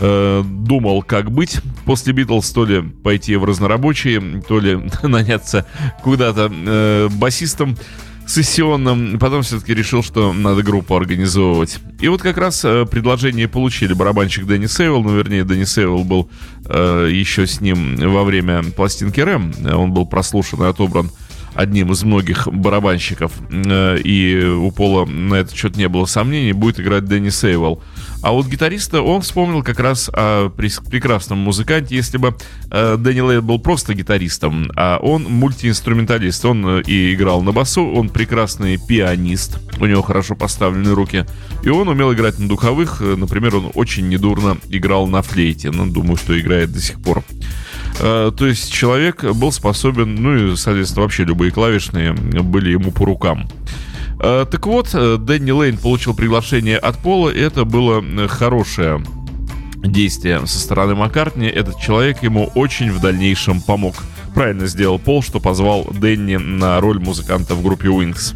э, 0.01 0.43
думал, 0.43 1.03
как 1.03 1.31
быть. 1.31 1.59
После 1.85 2.11
Битлз, 2.11 2.49
то 2.51 2.65
ли 2.65 2.81
пойти 2.81 3.35
в 3.37 3.45
разнорабочие, 3.45 4.41
то 4.47 4.59
ли 4.59 4.77
наняться 5.03 5.65
куда-то 6.03 6.51
э, 6.51 7.07
басистом 7.09 7.77
сессионным, 8.27 9.19
потом 9.19 9.41
все-таки 9.41 9.73
решил, 9.73 10.03
что 10.03 10.31
надо 10.33 10.63
группу 10.63 10.95
организовывать. 10.95 11.79
И 11.99 12.07
вот 12.07 12.21
как 12.21 12.37
раз 12.37 12.63
э, 12.63 12.85
предложение 12.85 13.47
получили 13.47 13.93
барабанщик 13.93 14.45
Дэнни 14.45 14.67
Сейвел, 14.67 15.03
ну, 15.03 15.15
вернее, 15.15 15.43
Дэнни 15.43 15.65
Сейвел 15.65 16.03
был 16.03 16.29
э, 16.65 17.09
еще 17.11 17.45
с 17.45 17.61
ним 17.61 17.97
во 17.97 18.23
время 18.23 18.63
пластинки 18.63 19.19
Рэм, 19.19 19.53
он 19.73 19.91
был 19.91 20.05
прослушан 20.05 20.63
и 20.63 20.67
отобран 20.67 21.11
одним 21.53 21.91
из 21.91 22.03
многих 22.03 22.47
барабанщиков, 22.47 23.33
э, 23.49 23.97
и 23.99 24.45
у 24.45 24.71
Пола 24.71 25.05
на 25.05 25.35
этот 25.35 25.55
счет 25.55 25.75
не 25.75 25.89
было 25.89 26.05
сомнений, 26.05 26.53
будет 26.53 26.79
играть 26.79 27.05
Дэнни 27.05 27.29
Сейвел. 27.29 27.81
А 28.21 28.31
вот 28.31 28.45
гитариста 28.45 29.01
он 29.01 29.21
вспомнил 29.21 29.63
как 29.63 29.79
раз 29.79 30.09
о 30.13 30.49
прекрасном 30.49 31.39
музыканте, 31.39 31.95
если 31.95 32.17
бы 32.17 32.35
э, 32.69 32.97
Дэнни 32.97 33.21
Лейт 33.21 33.43
был 33.43 33.59
просто 33.59 33.93
гитаристом, 33.95 34.71
а 34.75 34.99
он 35.01 35.23
мультиинструменталист. 35.23 36.45
Он 36.45 36.65
э, 36.79 36.81
и 36.85 37.13
играл 37.13 37.41
на 37.41 37.51
басу, 37.51 37.83
он 37.83 38.09
прекрасный 38.09 38.77
пианист, 38.77 39.59
у 39.79 39.85
него 39.85 40.03
хорошо 40.03 40.35
поставлены 40.35 40.93
руки, 40.93 41.25
и 41.63 41.69
он 41.69 41.87
умел 41.87 42.13
играть 42.13 42.37
на 42.37 42.47
духовых, 42.47 43.01
например, 43.01 43.55
он 43.55 43.71
очень 43.73 44.07
недурно 44.07 44.57
играл 44.69 45.07
на 45.07 45.21
флейте, 45.21 45.71
ну, 45.71 45.87
думаю, 45.87 46.17
что 46.17 46.39
играет 46.39 46.71
до 46.71 46.79
сих 46.79 47.01
пор. 47.01 47.23
То 47.97 48.33
есть 48.39 48.71
человек 48.71 49.23
был 49.23 49.51
способен, 49.51 50.15
ну 50.15 50.53
и, 50.53 50.55
соответственно, 50.55 51.03
вообще 51.03 51.23
любые 51.23 51.51
клавишные 51.51 52.13
были 52.13 52.71
ему 52.71 52.91
по 52.91 53.05
рукам. 53.05 53.49
Э, 54.23 54.45
так 54.49 54.67
вот, 54.67 54.89
э, 54.93 55.17
Дэнни 55.17 55.51
Лейн 55.51 55.77
получил 55.77 56.13
приглашение 56.13 56.77
от 56.77 56.97
Пола, 56.99 57.29
это 57.29 57.65
было 57.65 58.03
хорошее 58.27 59.03
действие 59.83 60.45
со 60.45 60.59
стороны 60.59 60.93
Маккартни. 60.93 61.47
Этот 61.47 61.79
человек 61.79 62.21
ему 62.21 62.51
очень 62.53 62.91
в 62.91 63.01
дальнейшем 63.01 63.61
помог. 63.61 63.95
Правильно 64.35 64.67
сделал 64.67 64.99
Пол, 64.99 65.23
что 65.23 65.39
позвал 65.39 65.85
Дэнни 65.91 66.35
на 66.35 66.79
роль 66.79 66.99
музыканта 66.99 67.55
в 67.55 67.63
группе 67.63 67.87
Wings. 67.87 68.35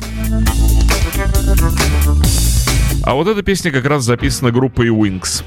А 3.04 3.14
вот 3.14 3.28
эта 3.28 3.44
песня 3.44 3.72
как 3.72 3.86
раз 3.86 4.04
записана 4.04 4.52
группой 4.52 4.88
Wings. 4.88 5.44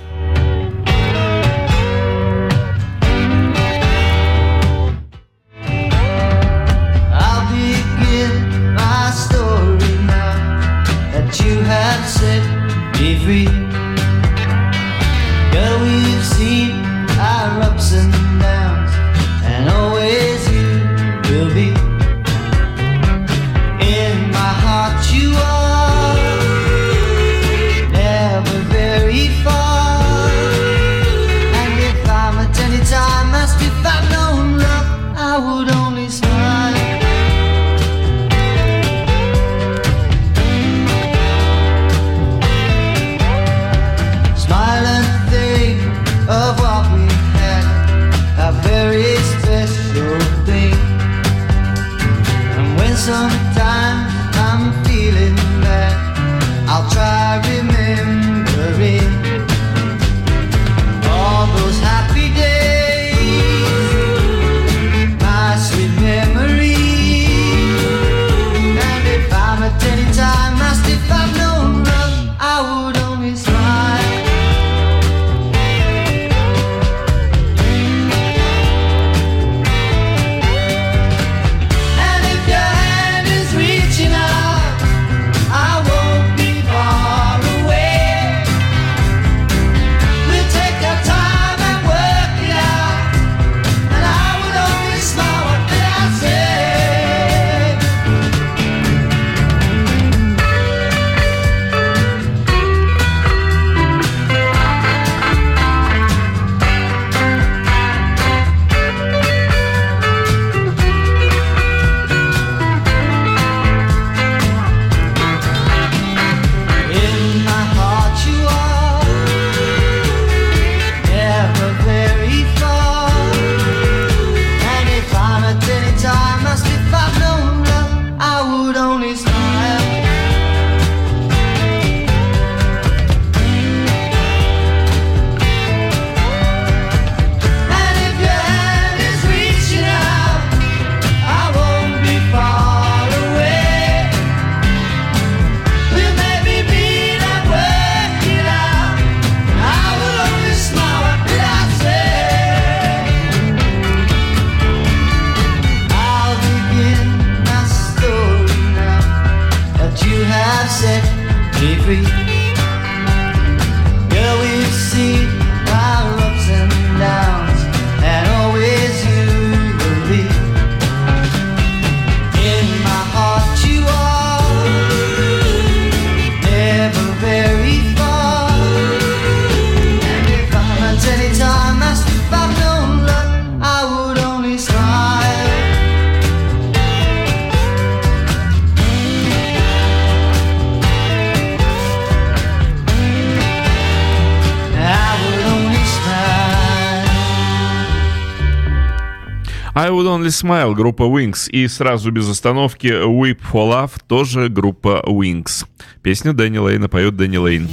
I 199.88 199.90
Would 199.90 200.07
Only 200.07 200.31
Smile, 200.31 200.74
группа 200.74 201.05
Wings, 201.05 201.48
и 201.48 201.66
сразу 201.66 202.11
без 202.11 202.29
остановки 202.29 202.88
Whip 202.88 203.38
for 203.51 203.70
Love, 203.70 203.92
тоже 204.07 204.51
группа 204.51 205.03
Wings. 205.07 205.64
Песню 206.03 206.35
Дэнни 206.35 206.59
Лейна 206.59 206.90
поет 206.90 207.16
Дэнни 207.16 207.38
Лейн. 207.38 207.66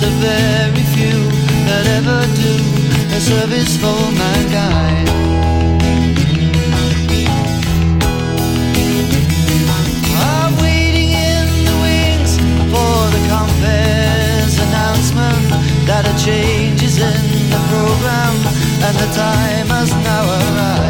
the 0.00 0.10
very 0.20 0.84
few 0.94 1.18
that 1.66 1.86
ever 1.98 2.22
do 2.38 2.54
a 3.16 3.20
service 3.20 3.76
for 3.78 3.98
mankind. 4.16 5.27
That 15.88 16.04
a 16.04 16.14
change 16.22 16.82
is 16.82 16.98
in 16.98 17.24
the 17.48 17.60
program 17.72 18.34
and 18.86 18.94
the 19.02 19.08
time 19.16 19.68
has 19.68 19.90
now 20.04 20.22
arrived. 20.38 20.87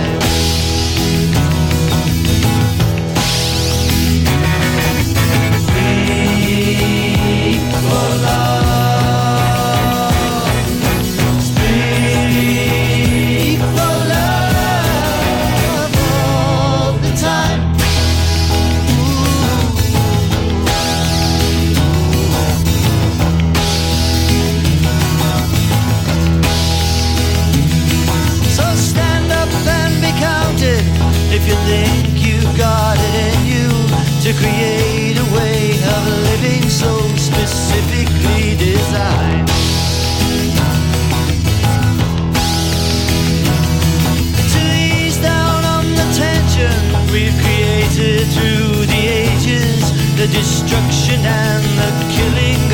The 50.19 50.27
destruction 50.27 51.21
and 51.25 51.63
the 51.79 51.91
killing 52.13 52.68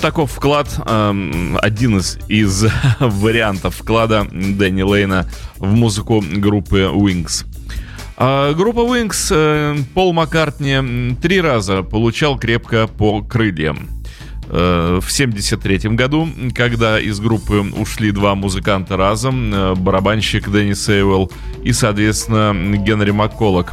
таков 0.00 0.32
вклад, 0.32 0.80
эм, 0.86 1.58
один 1.60 1.98
из, 1.98 2.18
из 2.28 2.64
вариантов 3.00 3.76
вклада 3.76 4.26
Дэнни 4.30 4.82
Лейна 4.82 5.30
в 5.56 5.74
музыку 5.74 6.24
группы 6.36 6.90
Wings. 6.92 7.46
А 8.16 8.52
группа 8.54 8.80
Wings 8.80 9.28
э, 9.30 9.76
Пол 9.94 10.12
Маккартни 10.12 11.16
три 11.22 11.40
раза 11.40 11.82
получал 11.82 12.38
крепко 12.38 12.86
по 12.86 13.22
крыльям. 13.22 13.88
в 14.48 14.98
1973 14.98 15.90
году, 15.90 16.28
когда 16.54 16.98
из 16.98 17.20
группы 17.20 17.60
ушли 17.60 18.10
два 18.10 18.34
музыканта 18.34 18.96
разом, 18.96 19.74
барабанщик 19.76 20.48
Дэнни 20.48 20.72
Сейвелл 20.72 21.30
и, 21.62 21.72
соответственно, 21.72 22.76
Генри 22.78 23.12
Макколок. 23.12 23.72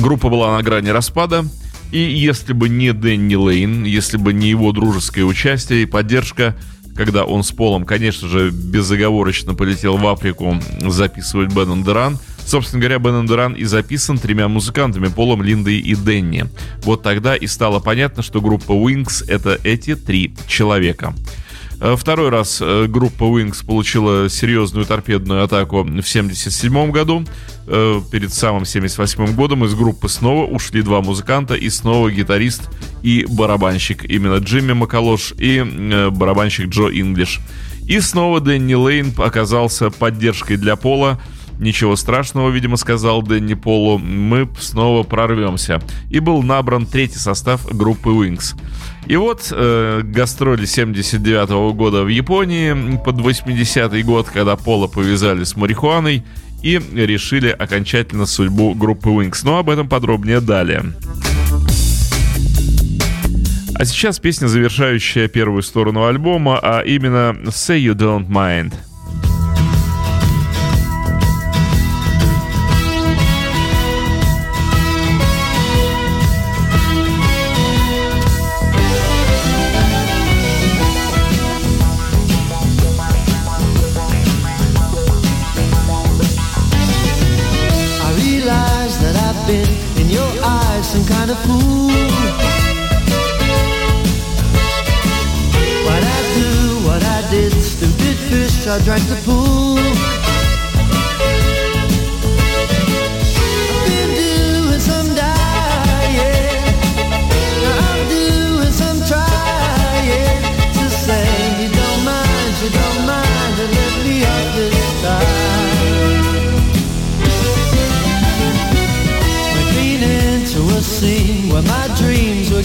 Группа 0.00 0.28
была 0.28 0.56
на 0.56 0.62
грани 0.62 0.90
распада, 0.90 1.44
и 1.92 1.98
если 1.98 2.54
бы 2.54 2.68
не 2.68 2.92
Дэнни 2.92 3.34
Лейн, 3.34 3.84
если 3.84 4.16
бы 4.16 4.32
не 4.32 4.48
его 4.48 4.72
дружеское 4.72 5.24
участие 5.24 5.82
и 5.82 5.86
поддержка, 5.86 6.56
когда 6.96 7.24
он 7.24 7.42
с 7.44 7.52
Полом, 7.52 7.84
конечно 7.84 8.28
же, 8.28 8.50
безоговорочно 8.50 9.54
полетел 9.54 9.96
в 9.98 10.06
Африку 10.06 10.58
записывать 10.80 11.52
Бен 11.54 11.84
Деран, 11.84 12.18
собственно 12.46 12.80
говоря, 12.80 12.98
Бен 12.98 13.26
Деран 13.26 13.52
и 13.52 13.64
записан 13.64 14.18
тремя 14.18 14.48
музыкантами, 14.48 15.08
Полом, 15.08 15.42
Линдой 15.42 15.78
и 15.78 15.94
Дэнни. 15.94 16.46
Вот 16.82 17.02
тогда 17.02 17.36
и 17.36 17.46
стало 17.46 17.78
понятно, 17.78 18.22
что 18.22 18.40
группа 18.40 18.72
Wings— 18.72 19.24
это 19.28 19.58
эти 19.62 19.94
три 19.94 20.34
человека. 20.48 21.14
Э, 21.84 21.96
второй 21.96 22.28
раз 22.28 22.60
э, 22.60 22.86
группа 22.86 23.24
Wings 23.24 23.66
получила 23.66 24.30
серьезную 24.30 24.86
торпедную 24.86 25.42
атаку 25.42 25.78
в 25.78 25.80
1977 25.80 26.92
году. 26.92 27.24
Э, 27.66 28.00
перед 28.12 28.32
самым 28.32 28.62
1978 28.62 29.34
годом 29.34 29.64
из 29.64 29.74
группы 29.74 30.08
снова 30.08 30.46
ушли 30.46 30.82
два 30.82 31.00
музыканта 31.00 31.54
и 31.54 31.68
снова 31.70 32.08
гитарист 32.08 32.70
и 33.02 33.26
барабанщик. 33.28 34.04
Именно 34.04 34.36
Джимми 34.36 34.74
Макалош 34.74 35.34
и 35.36 35.60
барабанщик 36.12 36.68
Джо 36.68 36.88
Инглиш. 36.88 37.40
И 37.88 37.98
снова 37.98 38.40
Дэнни 38.40 38.74
Лейн 38.74 39.12
оказался 39.18 39.90
поддержкой 39.90 40.58
для 40.58 40.76
Пола. 40.76 41.20
Ничего 41.58 41.96
страшного, 41.96 42.50
видимо, 42.50 42.76
сказал 42.76 43.22
Дэнни 43.22 43.54
Полу. 43.54 43.98
Мы 43.98 44.48
снова 44.58 45.02
прорвемся. 45.02 45.80
И 46.10 46.18
был 46.18 46.42
набран 46.42 46.86
третий 46.86 47.18
состав 47.18 47.66
группы 47.66 48.10
Wings. 48.10 48.54
И 49.06 49.16
вот 49.16 49.48
э, 49.50 50.02
гастроли 50.04 50.64
79 50.64 51.50
-го 51.50 51.72
года 51.72 52.04
в 52.04 52.08
Японии 52.08 52.96
под 53.04 53.16
80-й 53.16 54.02
год, 54.02 54.28
когда 54.28 54.56
Пола 54.56 54.86
повязали 54.86 55.44
с 55.44 55.56
марихуаной 55.56 56.24
и 56.62 56.80
решили 56.94 57.48
окончательно 57.48 58.26
судьбу 58.26 58.74
группы 58.74 59.10
Wings. 59.10 59.40
Но 59.44 59.58
об 59.58 59.70
этом 59.70 59.88
подробнее 59.88 60.40
далее. 60.40 60.84
А 63.74 63.84
сейчас 63.84 64.20
песня, 64.20 64.46
завершающая 64.46 65.26
первую 65.26 65.62
сторону 65.62 66.06
альбома, 66.06 66.58
а 66.62 66.82
именно 66.82 67.36
«Say 67.46 67.80
You 67.80 67.94
Don't 67.94 68.28
Mind». 68.28 68.72
A 91.32 91.36
fool. 91.46 91.88
What 95.86 96.02
I 96.16 96.20
do, 96.36 96.86
what 96.86 97.02
I 97.02 97.30
did, 97.30 97.52
stupid 97.52 98.16
fish, 98.28 98.66
I 98.66 98.78
drank 98.84 99.04
the 99.08 99.16
pool. 99.24 99.71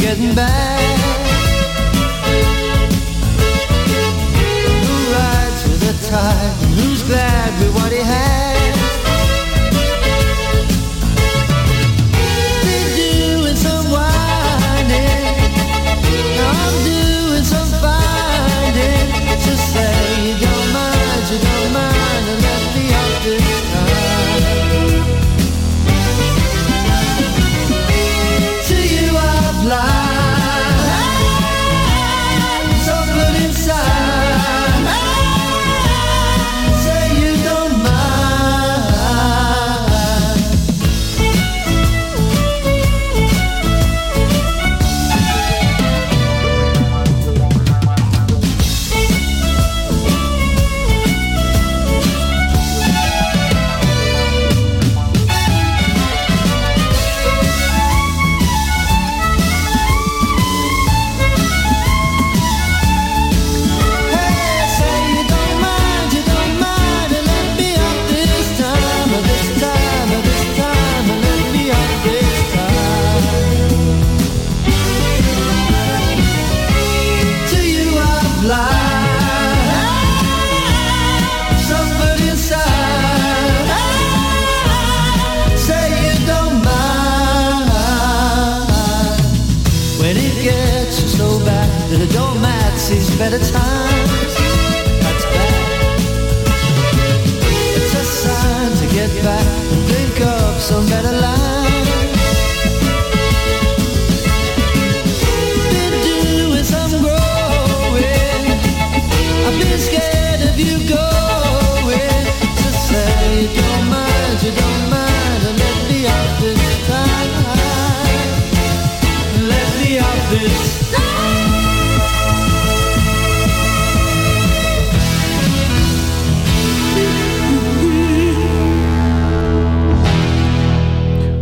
Getting 0.08 0.34
bad. 0.34 1.00
Who 4.88 4.96
rides 5.14 5.64
with 5.68 5.82
the 5.82 6.08
tide 6.08 6.56
who's 6.78 7.04
glad 7.04 7.60
with 7.60 7.76
what 7.76 7.92
he 7.92 8.00
had? 8.00 8.57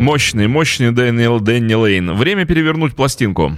Мощный, 0.05 0.47
мощный 0.47 0.91
Дэниел 0.91 1.39
Дэнни 1.39 1.73
Лейн. 1.73 2.13
Время 2.13 2.45
перевернуть 2.45 2.95
пластинку. 2.95 3.57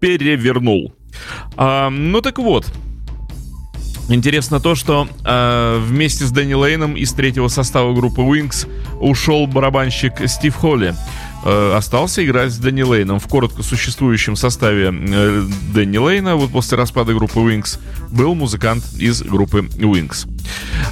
Перевернул. 0.00 0.92
А, 1.56 1.90
ну 1.90 2.20
так 2.22 2.40
вот, 2.40 2.66
Интересно 4.08 4.58
то, 4.58 4.74
что 4.74 5.06
э, 5.24 5.78
вместе 5.86 6.24
с 6.24 6.32
Дэнни 6.32 6.54
Лейном 6.54 6.96
из 6.96 7.12
третьего 7.12 7.46
состава 7.46 7.94
группы 7.94 8.22
Wings 8.22 8.68
ушел 8.98 9.46
барабанщик 9.46 10.28
Стив 10.28 10.52
Холли. 10.56 10.96
Э, 11.44 11.74
остался 11.76 12.24
играть 12.24 12.52
с 12.52 12.58
Дэнни 12.58 12.82
Лейном 12.82 13.20
в 13.20 13.26
коротко 13.26 13.62
существующем 13.62 14.36
составе 14.36 14.92
э, 14.92 15.44
Дэнни 15.74 15.98
Лейна, 15.98 16.36
вот 16.36 16.50
после 16.50 16.76
распада 16.76 17.14
группы 17.14 17.38
Wings, 17.40 17.78
был 18.10 18.34
музыкант 18.34 18.84
из 18.98 19.22
группы 19.22 19.60
Wings. 19.60 20.28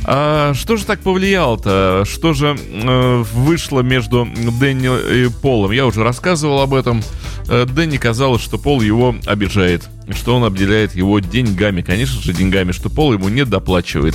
А 0.04 0.54
что 0.54 0.76
же 0.76 0.84
так 0.84 1.00
повлияло-то? 1.00 2.04
Что 2.06 2.32
же 2.32 2.56
э, 2.58 3.24
вышло 3.32 3.80
между 3.80 4.28
Дэнни 4.60 5.26
и 5.26 5.28
Полом? 5.28 5.72
Я 5.72 5.86
уже 5.86 6.02
рассказывал 6.02 6.60
об 6.60 6.74
этом. 6.74 7.02
Э, 7.48 7.66
Дэнни 7.66 7.96
казалось, 7.96 8.42
что 8.42 8.58
Пол 8.58 8.80
его 8.80 9.14
обижает, 9.26 9.88
что 10.12 10.36
он 10.36 10.44
обделяет 10.44 10.94
его 10.94 11.18
деньгами. 11.20 11.82
Конечно 11.82 12.20
же, 12.20 12.32
деньгами, 12.32 12.72
что 12.72 12.90
Пол 12.90 13.12
ему 13.12 13.28
не 13.28 13.44
доплачивает. 13.44 14.14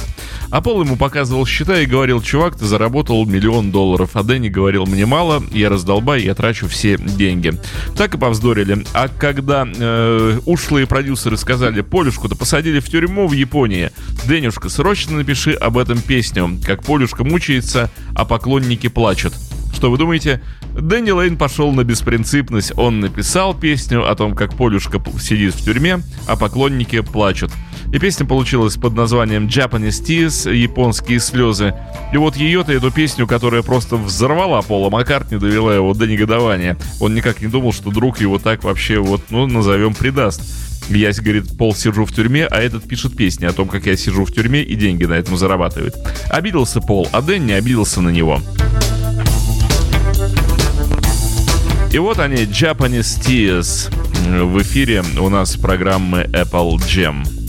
А 0.49 0.61
Пол 0.61 0.83
ему 0.83 0.95
показывал 0.95 1.45
счета 1.45 1.79
и 1.79 1.85
говорил, 1.85 2.21
чувак, 2.21 2.57
ты 2.57 2.65
заработал 2.65 3.25
миллион 3.25 3.71
долларов. 3.71 4.11
А 4.13 4.23
Дэнни 4.23 4.49
говорил, 4.49 4.85
мне 4.85 5.05
мало, 5.05 5.43
я 5.51 5.69
раздолбай, 5.69 6.23
я 6.23 6.35
трачу 6.35 6.67
все 6.67 6.97
деньги. 6.97 7.53
Так 7.97 8.15
и 8.15 8.17
повздорили. 8.17 8.85
А 8.93 9.07
когда 9.07 9.67
э, 9.67 10.39
ушлые 10.45 10.87
продюсеры 10.87 11.37
сказали, 11.37 11.81
Полюшку-то 11.81 12.35
посадили 12.35 12.79
в 12.79 12.89
тюрьму 12.89 13.27
в 13.27 13.33
Японии, 13.33 13.91
Дэнюшка, 14.25 14.69
срочно 14.69 15.17
напиши 15.17 15.53
об 15.53 15.77
этом 15.77 15.99
песню, 15.99 16.59
как 16.65 16.83
Полюшка 16.83 17.23
мучается, 17.23 17.89
а 18.15 18.25
поклонники 18.25 18.87
плачут. 18.87 19.33
Что 19.73 19.91
вы 19.91 19.97
думаете? 19.97 20.41
Дэнни 20.79 21.11
Лейн 21.11 21.35
пошел 21.35 21.71
на 21.71 21.83
беспринципность. 21.83 22.71
Он 22.77 22.99
написал 22.99 23.53
песню 23.53 24.09
о 24.09 24.15
том, 24.15 24.35
как 24.35 24.55
Полюшка 24.55 25.03
сидит 25.19 25.55
в 25.55 25.65
тюрьме, 25.65 25.99
а 26.27 26.35
поклонники 26.37 27.01
плачут. 27.01 27.51
И 27.91 27.99
песня 27.99 28.25
получилась 28.25 28.75
под 28.75 28.93
названием 28.93 29.47
Japanese 29.47 30.03
Tears, 30.03 30.51
японские 30.51 31.19
слезы. 31.19 31.75
И 32.11 32.17
вот 32.17 32.35
ее-то, 32.35 32.71
эту 32.71 32.91
песню, 32.91 33.27
которая 33.27 33.61
просто 33.61 33.97
взорвала 33.97 34.61
Пола 34.61 34.89
Маккартни, 34.89 35.37
довела 35.37 35.75
его 35.75 35.93
до 35.93 36.07
негодования. 36.07 36.77
Он 36.99 37.13
никак 37.13 37.41
не 37.41 37.47
думал, 37.47 37.73
что 37.73 37.91
друг 37.91 38.19
его 38.19 38.39
так 38.39 38.63
вообще 38.63 38.99
вот, 38.99 39.21
ну, 39.29 39.45
назовем, 39.45 39.93
предаст. 39.93 40.41
Я, 40.89 41.11
говорит, 41.11 41.57
Пол 41.57 41.75
сижу 41.75 42.05
в 42.05 42.11
тюрьме, 42.11 42.45
а 42.45 42.59
этот 42.59 42.87
пишет 42.87 43.15
песни 43.15 43.45
о 43.45 43.53
том, 43.53 43.67
как 43.67 43.85
я 43.85 43.95
сижу 43.95 44.25
в 44.25 44.31
тюрьме 44.31 44.63
и 44.63 44.75
деньги 44.75 45.05
на 45.05 45.13
этом 45.13 45.37
зарабатывает. 45.37 45.95
Обиделся 46.29 46.81
Пол, 46.81 47.07
а 47.11 47.21
Дэн 47.21 47.45
не 47.45 47.53
обиделся 47.53 48.01
на 48.01 48.09
него. 48.09 48.41
И 51.93 51.99
вот 51.99 52.17
они, 52.17 52.37
Japanese 52.37 53.21
Tears. 53.21 53.93
В 54.43 54.59
эфире 54.63 55.03
у 55.19 55.29
нас 55.29 55.55
программы 55.55 56.23
Apple 56.33 56.77
Jam. 56.77 57.42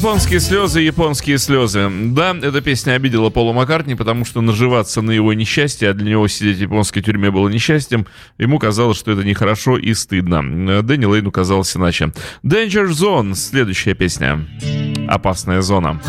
Японские 0.00 0.40
слезы, 0.40 0.80
японские 0.80 1.36
слезы. 1.36 1.90
Да, 1.90 2.34
эта 2.34 2.62
песня 2.62 2.92
обидела 2.92 3.28
Пола 3.28 3.52
Маккартни, 3.52 3.94
потому 3.94 4.24
что 4.24 4.40
наживаться 4.40 5.02
на 5.02 5.10
его 5.10 5.34
несчастье, 5.34 5.90
а 5.90 5.92
для 5.92 6.12
него 6.12 6.26
сидеть 6.26 6.56
в 6.56 6.62
японской 6.62 7.02
тюрьме 7.02 7.30
было 7.30 7.50
несчастьем, 7.50 8.06
ему 8.38 8.58
казалось, 8.58 8.96
что 8.96 9.12
это 9.12 9.24
нехорошо 9.24 9.76
и 9.76 9.92
стыдно. 9.92 10.82
Дэнни 10.82 11.04
Лейну 11.04 11.30
казалось 11.30 11.76
иначе. 11.76 12.14
Danger 12.42 12.86
Zone, 12.86 13.34
следующая 13.34 13.92
песня. 13.92 14.46
Опасная 15.06 15.60
зона. 15.60 16.00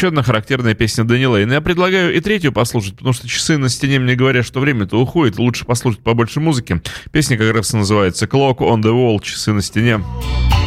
Еще 0.00 0.08
одна 0.08 0.22
характерная 0.22 0.72
песня 0.72 1.04
Дани 1.04 1.26
Лейна. 1.26 1.52
Я 1.52 1.60
предлагаю 1.60 2.16
и 2.16 2.20
третью 2.20 2.52
послушать, 2.52 2.96
потому 2.96 3.12
что 3.12 3.28
часы 3.28 3.58
на 3.58 3.68
стене 3.68 3.98
мне 3.98 4.14
говорят, 4.14 4.46
что 4.46 4.58
время-то 4.58 4.98
уходит, 4.98 5.38
лучше 5.38 5.66
послушать 5.66 6.00
побольше 6.00 6.40
музыки. 6.40 6.80
Песня 7.12 7.36
как 7.36 7.52
раз 7.54 7.70
называется 7.74 8.24
«Clock 8.24 8.60
on 8.60 8.80
the 8.80 8.92
Wall», 8.94 9.22
«Часы 9.22 9.52
на 9.52 9.60
стене». 9.60 10.00
It 10.00 10.59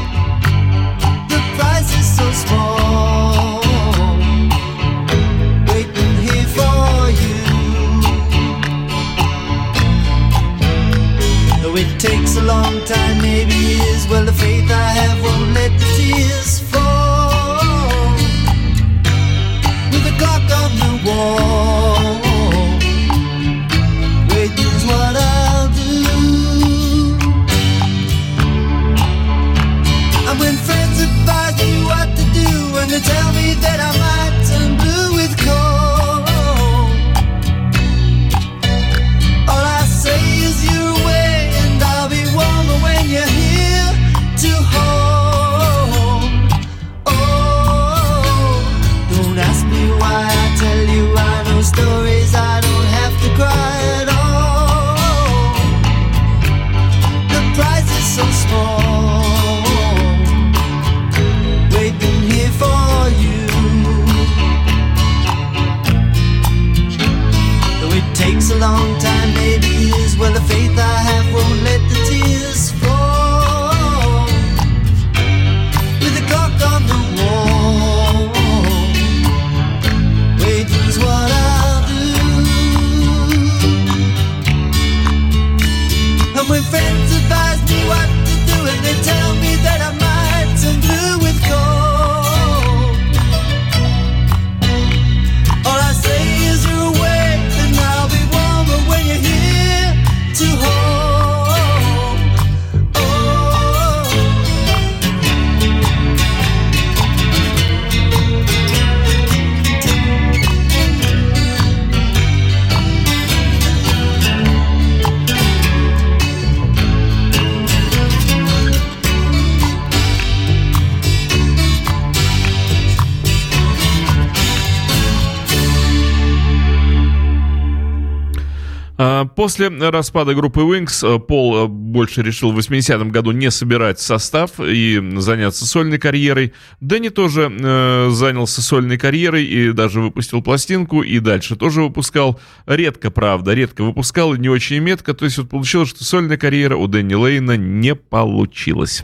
после 129.43 129.67
распада 129.67 130.33
группы 130.35 130.61
Wings 130.61 131.05
э, 131.05 131.19
Пол 131.19 131.65
э, 131.65 131.67
больше 131.67 132.21
решил 132.21 132.53
в 132.53 132.59
80-м 132.59 133.09
году 133.09 133.31
не 133.31 133.51
собирать 133.51 133.99
состав 133.99 134.51
и 134.57 135.03
заняться 135.17 135.65
сольной 135.65 135.97
карьерой. 135.97 136.53
Дэнни 136.79 137.09
тоже 137.09 137.51
э, 137.51 138.09
занялся 138.11 138.61
сольной 138.61 138.97
карьерой 138.97 139.43
и 139.43 139.73
даже 139.73 139.99
выпустил 139.99 140.41
пластинку, 140.41 141.01
и 141.01 141.19
дальше 141.19 141.57
тоже 141.57 141.81
выпускал. 141.81 142.39
Редко, 142.67 143.11
правда, 143.11 143.53
редко 143.53 143.83
выпускал, 143.83 144.33
и 144.33 144.39
не 144.39 144.47
очень 144.47 144.79
метко. 144.79 145.13
То 145.13 145.25
есть 145.25 145.37
вот 145.37 145.49
получилось, 145.49 145.89
что 145.89 146.05
сольная 146.05 146.37
карьера 146.37 146.77
у 146.77 146.87
Дэнни 146.87 147.15
Лейна 147.15 147.57
не 147.57 147.95
получилась. 147.95 149.03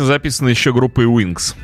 Песня 0.00 0.14
записана 0.14 0.48
еще 0.48 0.72
группой 0.72 1.04
Wings. 1.04 1.54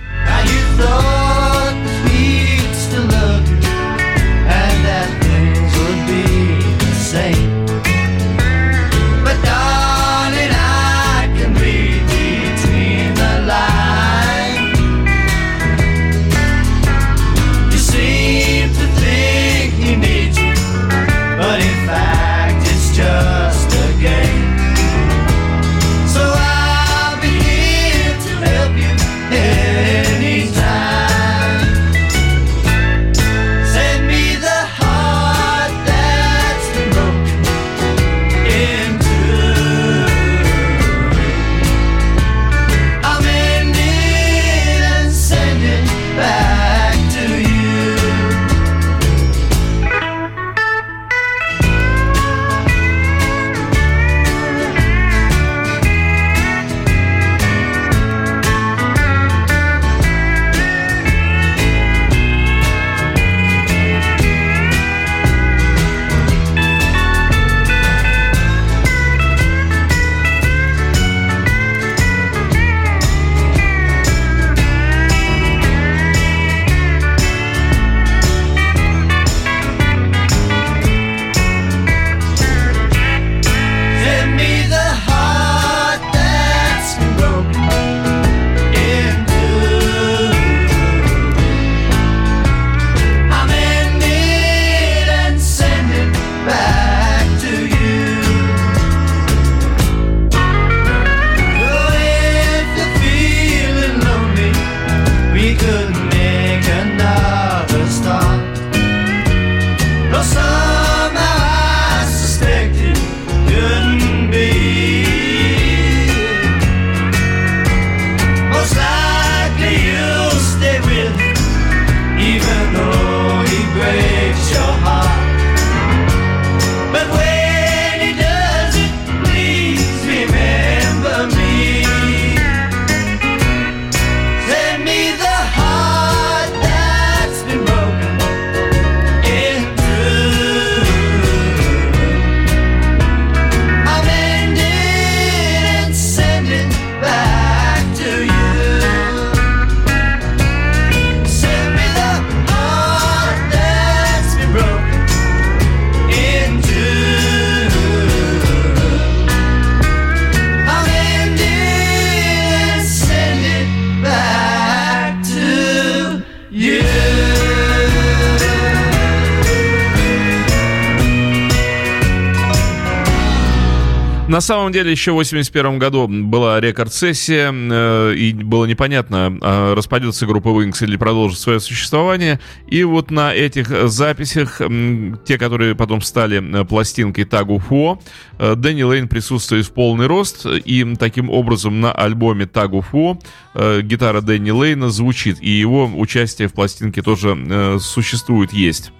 Деле, 174.77 174.91
еще 174.91 175.13
в 175.13 175.15
81 175.15 175.79
году 175.79 176.07
была 176.07 176.61
рекорд-сессия, 176.61 177.51
э, 177.51 178.15
и 178.15 178.33
было 178.35 178.67
непонятно, 178.67 179.39
э, 179.41 179.75
распадется 179.75 180.27
группа 180.27 180.49
Wings 180.49 180.85
или 180.85 180.97
продолжит 180.97 181.39
свое 181.39 181.61
существование. 181.61 182.41
И 182.67 182.85
вот 182.85 183.11
на 183.11 183.35
этих 183.35 183.69
записях, 183.89 184.61
э, 184.61 185.15
те, 185.25 185.39
которые 185.39 185.75
потом 185.75 186.03
стали 186.03 186.61
э, 186.61 186.65
пластинкой 186.65 187.25
Тагу 187.25 187.59
Фо, 187.59 187.99
э, 188.39 188.55
Дэнни 188.55 188.83
Лейн 188.83 189.09
присутствует 189.09 189.65
в 189.65 189.73
полный 189.73 190.07
рост, 190.07 190.45
и 190.45 190.95
таким 190.99 191.31
образом 191.31 191.81
на 191.81 191.91
альбоме 191.93 192.45
Тагу 192.47 192.83
Фо 192.83 193.19
э, 193.55 193.81
гитара 193.81 194.21
Дэнни 194.21 194.51
Лейна 194.51 194.91
звучит, 194.91 195.39
и 195.41 195.49
его 195.49 195.87
участие 195.87 196.49
в 196.49 196.53
пластинке 196.53 197.01
тоже 197.01 197.35
э, 197.35 197.79
существует, 197.81 198.53
есть. 198.53 198.93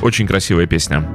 Очень 0.00 0.26
красивая 0.26 0.66
песня. 0.66 1.06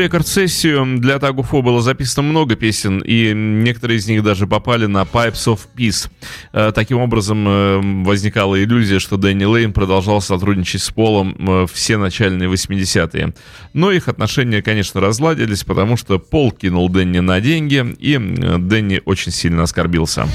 Рекорд-сессию 0.00 0.98
для 0.98 1.18
Тагуфо 1.18 1.62
было 1.62 1.80
записано 1.82 2.28
много 2.28 2.56
песен, 2.56 2.98
и 2.98 3.32
некоторые 3.34 3.98
из 3.98 4.08
них 4.08 4.22
даже 4.22 4.46
попали 4.46 4.86
на 4.86 5.02
Pipes 5.02 5.46
of 5.46 5.60
Peace. 5.76 6.10
Э, 6.52 6.72
таким 6.74 6.98
образом, 6.98 7.46
э, 7.46 7.80
возникала 8.04 8.62
иллюзия, 8.62 8.98
что 8.98 9.16
Дэнни 9.16 9.44
Лейн 9.44 9.72
продолжал 9.72 10.20
сотрудничать 10.20 10.82
с 10.82 10.90
Полом 10.90 11.36
э, 11.38 11.66
все 11.72 11.98
начальные 11.98 12.50
80-е. 12.50 13.34
Но 13.74 13.92
их 13.92 14.08
отношения, 14.08 14.62
конечно, 14.62 15.00
разладились, 15.00 15.64
потому 15.64 15.96
что 15.96 16.18
Пол 16.18 16.50
кинул 16.50 16.88
Дэнни 16.88 17.20
на 17.20 17.40
деньги, 17.40 17.94
и 17.98 18.16
Дэнни 18.18 19.02
очень 19.04 19.32
сильно 19.32 19.62
оскорбился. 19.64 20.26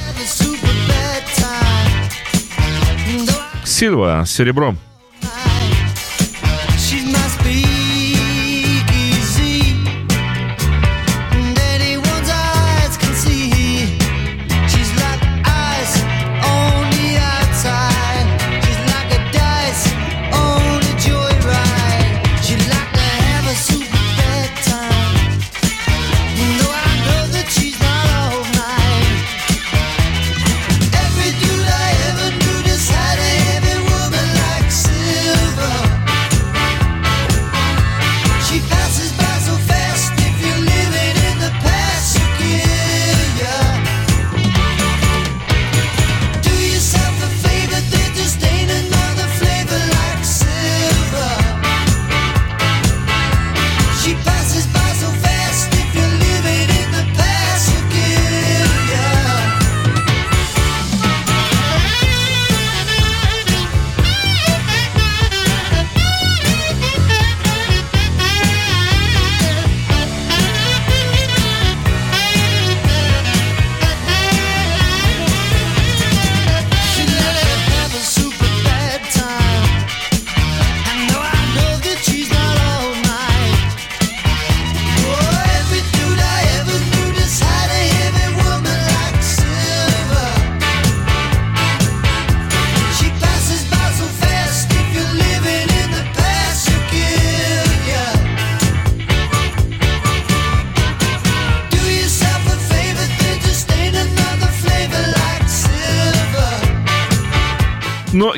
Сильва, 3.63 4.25
серебро. 4.25 4.75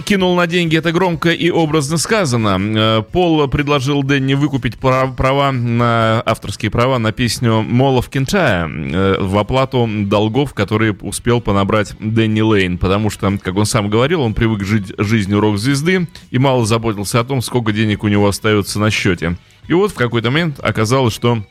Кинул 0.08 0.38
на 0.38 0.48
деньги 0.48 0.78
это 0.78 0.94
громко 0.94 1.32
и 1.32 1.50
образно 1.50 1.98
сказано. 1.98 2.58
Э, 2.60 3.04
Пол 3.12 3.46
предложил 3.50 4.04
Дэнни 4.04 4.36
выкупить 4.36 4.78
права 4.78 5.52
на 5.52 6.24
авторские 6.26 6.72
права 6.72 6.98
на 6.98 7.12
песню 7.12 7.62
Молов 7.62 8.08
Кентая 8.08 8.70
э, 8.70 9.18
в 9.20 9.38
оплату 9.38 9.86
долгов, 10.06 10.54
которые 10.54 10.94
успел 10.94 11.42
понабрать 11.42 11.94
Дэнни 12.00 12.40
Лейн, 12.40 12.78
потому 12.78 13.10
что, 13.10 13.38
как 13.38 13.58
он 13.58 13.66
сам 13.66 13.90
говорил, 13.90 14.22
он 14.22 14.34
привык 14.34 14.64
жить 14.64 14.94
жизнью 14.98 15.42
рок-звезды 15.42 16.08
и 16.32 16.40
мало 16.40 16.66
заботился 16.66 17.20
о 17.20 17.26
том, 17.26 17.42
сколько 17.42 17.74
денег 17.74 18.06
у 18.06 18.08
него 18.08 18.30
остается 18.30 18.80
на 18.80 18.90
счете. 18.90 19.36
И 19.68 19.74
вот 19.74 19.92
в 19.92 19.96
какой-то 19.96 20.32
момент 20.32 20.62
оказалось, 20.62 21.14
что 21.14 21.44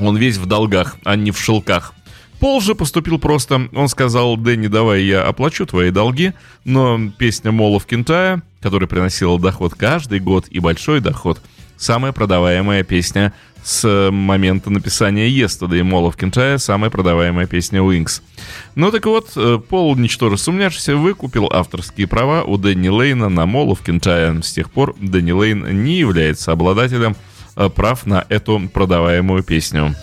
он 0.00 0.16
весь 0.16 0.36
в 0.36 0.46
долгах, 0.46 0.96
а 1.04 1.14
не 1.14 1.30
в 1.30 1.38
шелках. 1.38 1.94
Пол 2.44 2.60
же 2.60 2.74
поступил 2.74 3.18
просто. 3.18 3.70
Он 3.74 3.88
сказал, 3.88 4.36
Дэнни, 4.36 4.66
давай 4.66 5.02
я 5.04 5.22
оплачу 5.22 5.64
твои 5.64 5.90
долги, 5.90 6.34
но 6.66 7.00
песня 7.16 7.52
Молов 7.52 7.86
Кентая, 7.86 8.42
которая 8.60 8.86
приносила 8.86 9.40
доход 9.40 9.74
каждый 9.74 10.20
год 10.20 10.44
и 10.50 10.58
большой 10.58 11.00
доход, 11.00 11.40
самая 11.78 12.12
продаваемая 12.12 12.84
песня 12.84 13.32
с 13.62 14.10
момента 14.10 14.68
написания 14.68 15.30
Yesterday 15.30 15.82
Молов 15.82 16.18
Кентая, 16.18 16.58
самая 16.58 16.90
продаваемая 16.90 17.46
песня 17.46 17.80
Wings. 17.80 18.20
Ну 18.74 18.90
так 18.90 19.06
вот, 19.06 19.30
э, 19.36 19.58
Пол, 19.66 19.96
ничтоже 19.96 20.36
сумняшися, 20.36 20.96
выкупил 20.96 21.48
авторские 21.50 22.06
права 22.06 22.42
у 22.42 22.58
Дэнни 22.58 22.88
Лейна 22.88 23.30
на 23.30 23.46
Молов 23.46 23.80
Кентая. 23.80 24.38
С 24.42 24.52
тех 24.52 24.70
пор 24.70 24.94
Дэнни 25.00 25.32
Лейн 25.32 25.82
не 25.82 25.94
является 25.94 26.52
обладателем 26.52 27.16
э, 27.56 27.70
прав 27.70 28.04
на 28.04 28.26
эту 28.28 28.68
продаваемую 28.70 29.42
песню. 29.42 29.94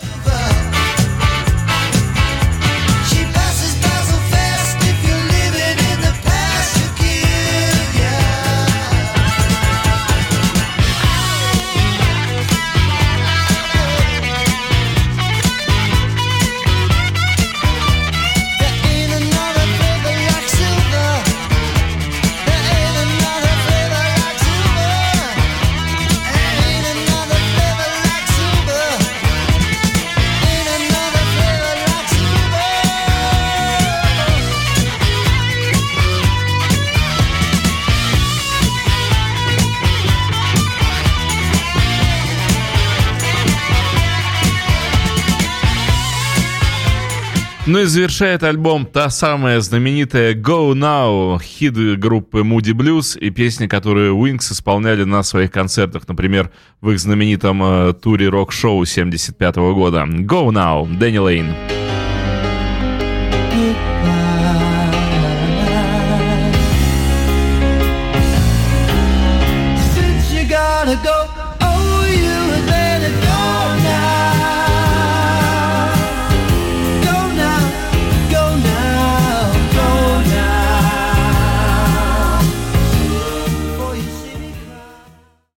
Ну 47.72 47.78
и 47.78 47.84
завершает 47.86 48.42
альбом 48.42 48.84
та 48.84 49.08
самая 49.08 49.58
знаменитая 49.60 50.34
Go 50.34 50.74
Now, 50.74 51.42
хит 51.42 51.72
группы 51.98 52.40
Moody 52.40 52.74
Blues 52.74 53.18
и 53.18 53.30
песни, 53.30 53.66
которые 53.66 54.12
Wings 54.12 54.52
исполняли 54.52 55.04
на 55.04 55.22
своих 55.22 55.50
концертах, 55.50 56.06
например, 56.06 56.50
в 56.82 56.90
их 56.90 57.00
знаменитом 57.00 57.62
э, 57.62 57.94
туре 57.94 58.28
рок-шоу 58.28 58.84
75 58.84 59.56
-го 59.56 59.72
года. 59.72 60.04
Go 60.06 60.50
Now, 60.50 60.86
Дэнни 60.98 61.16
Лейн. 61.16 61.46
Go 61.46 61.81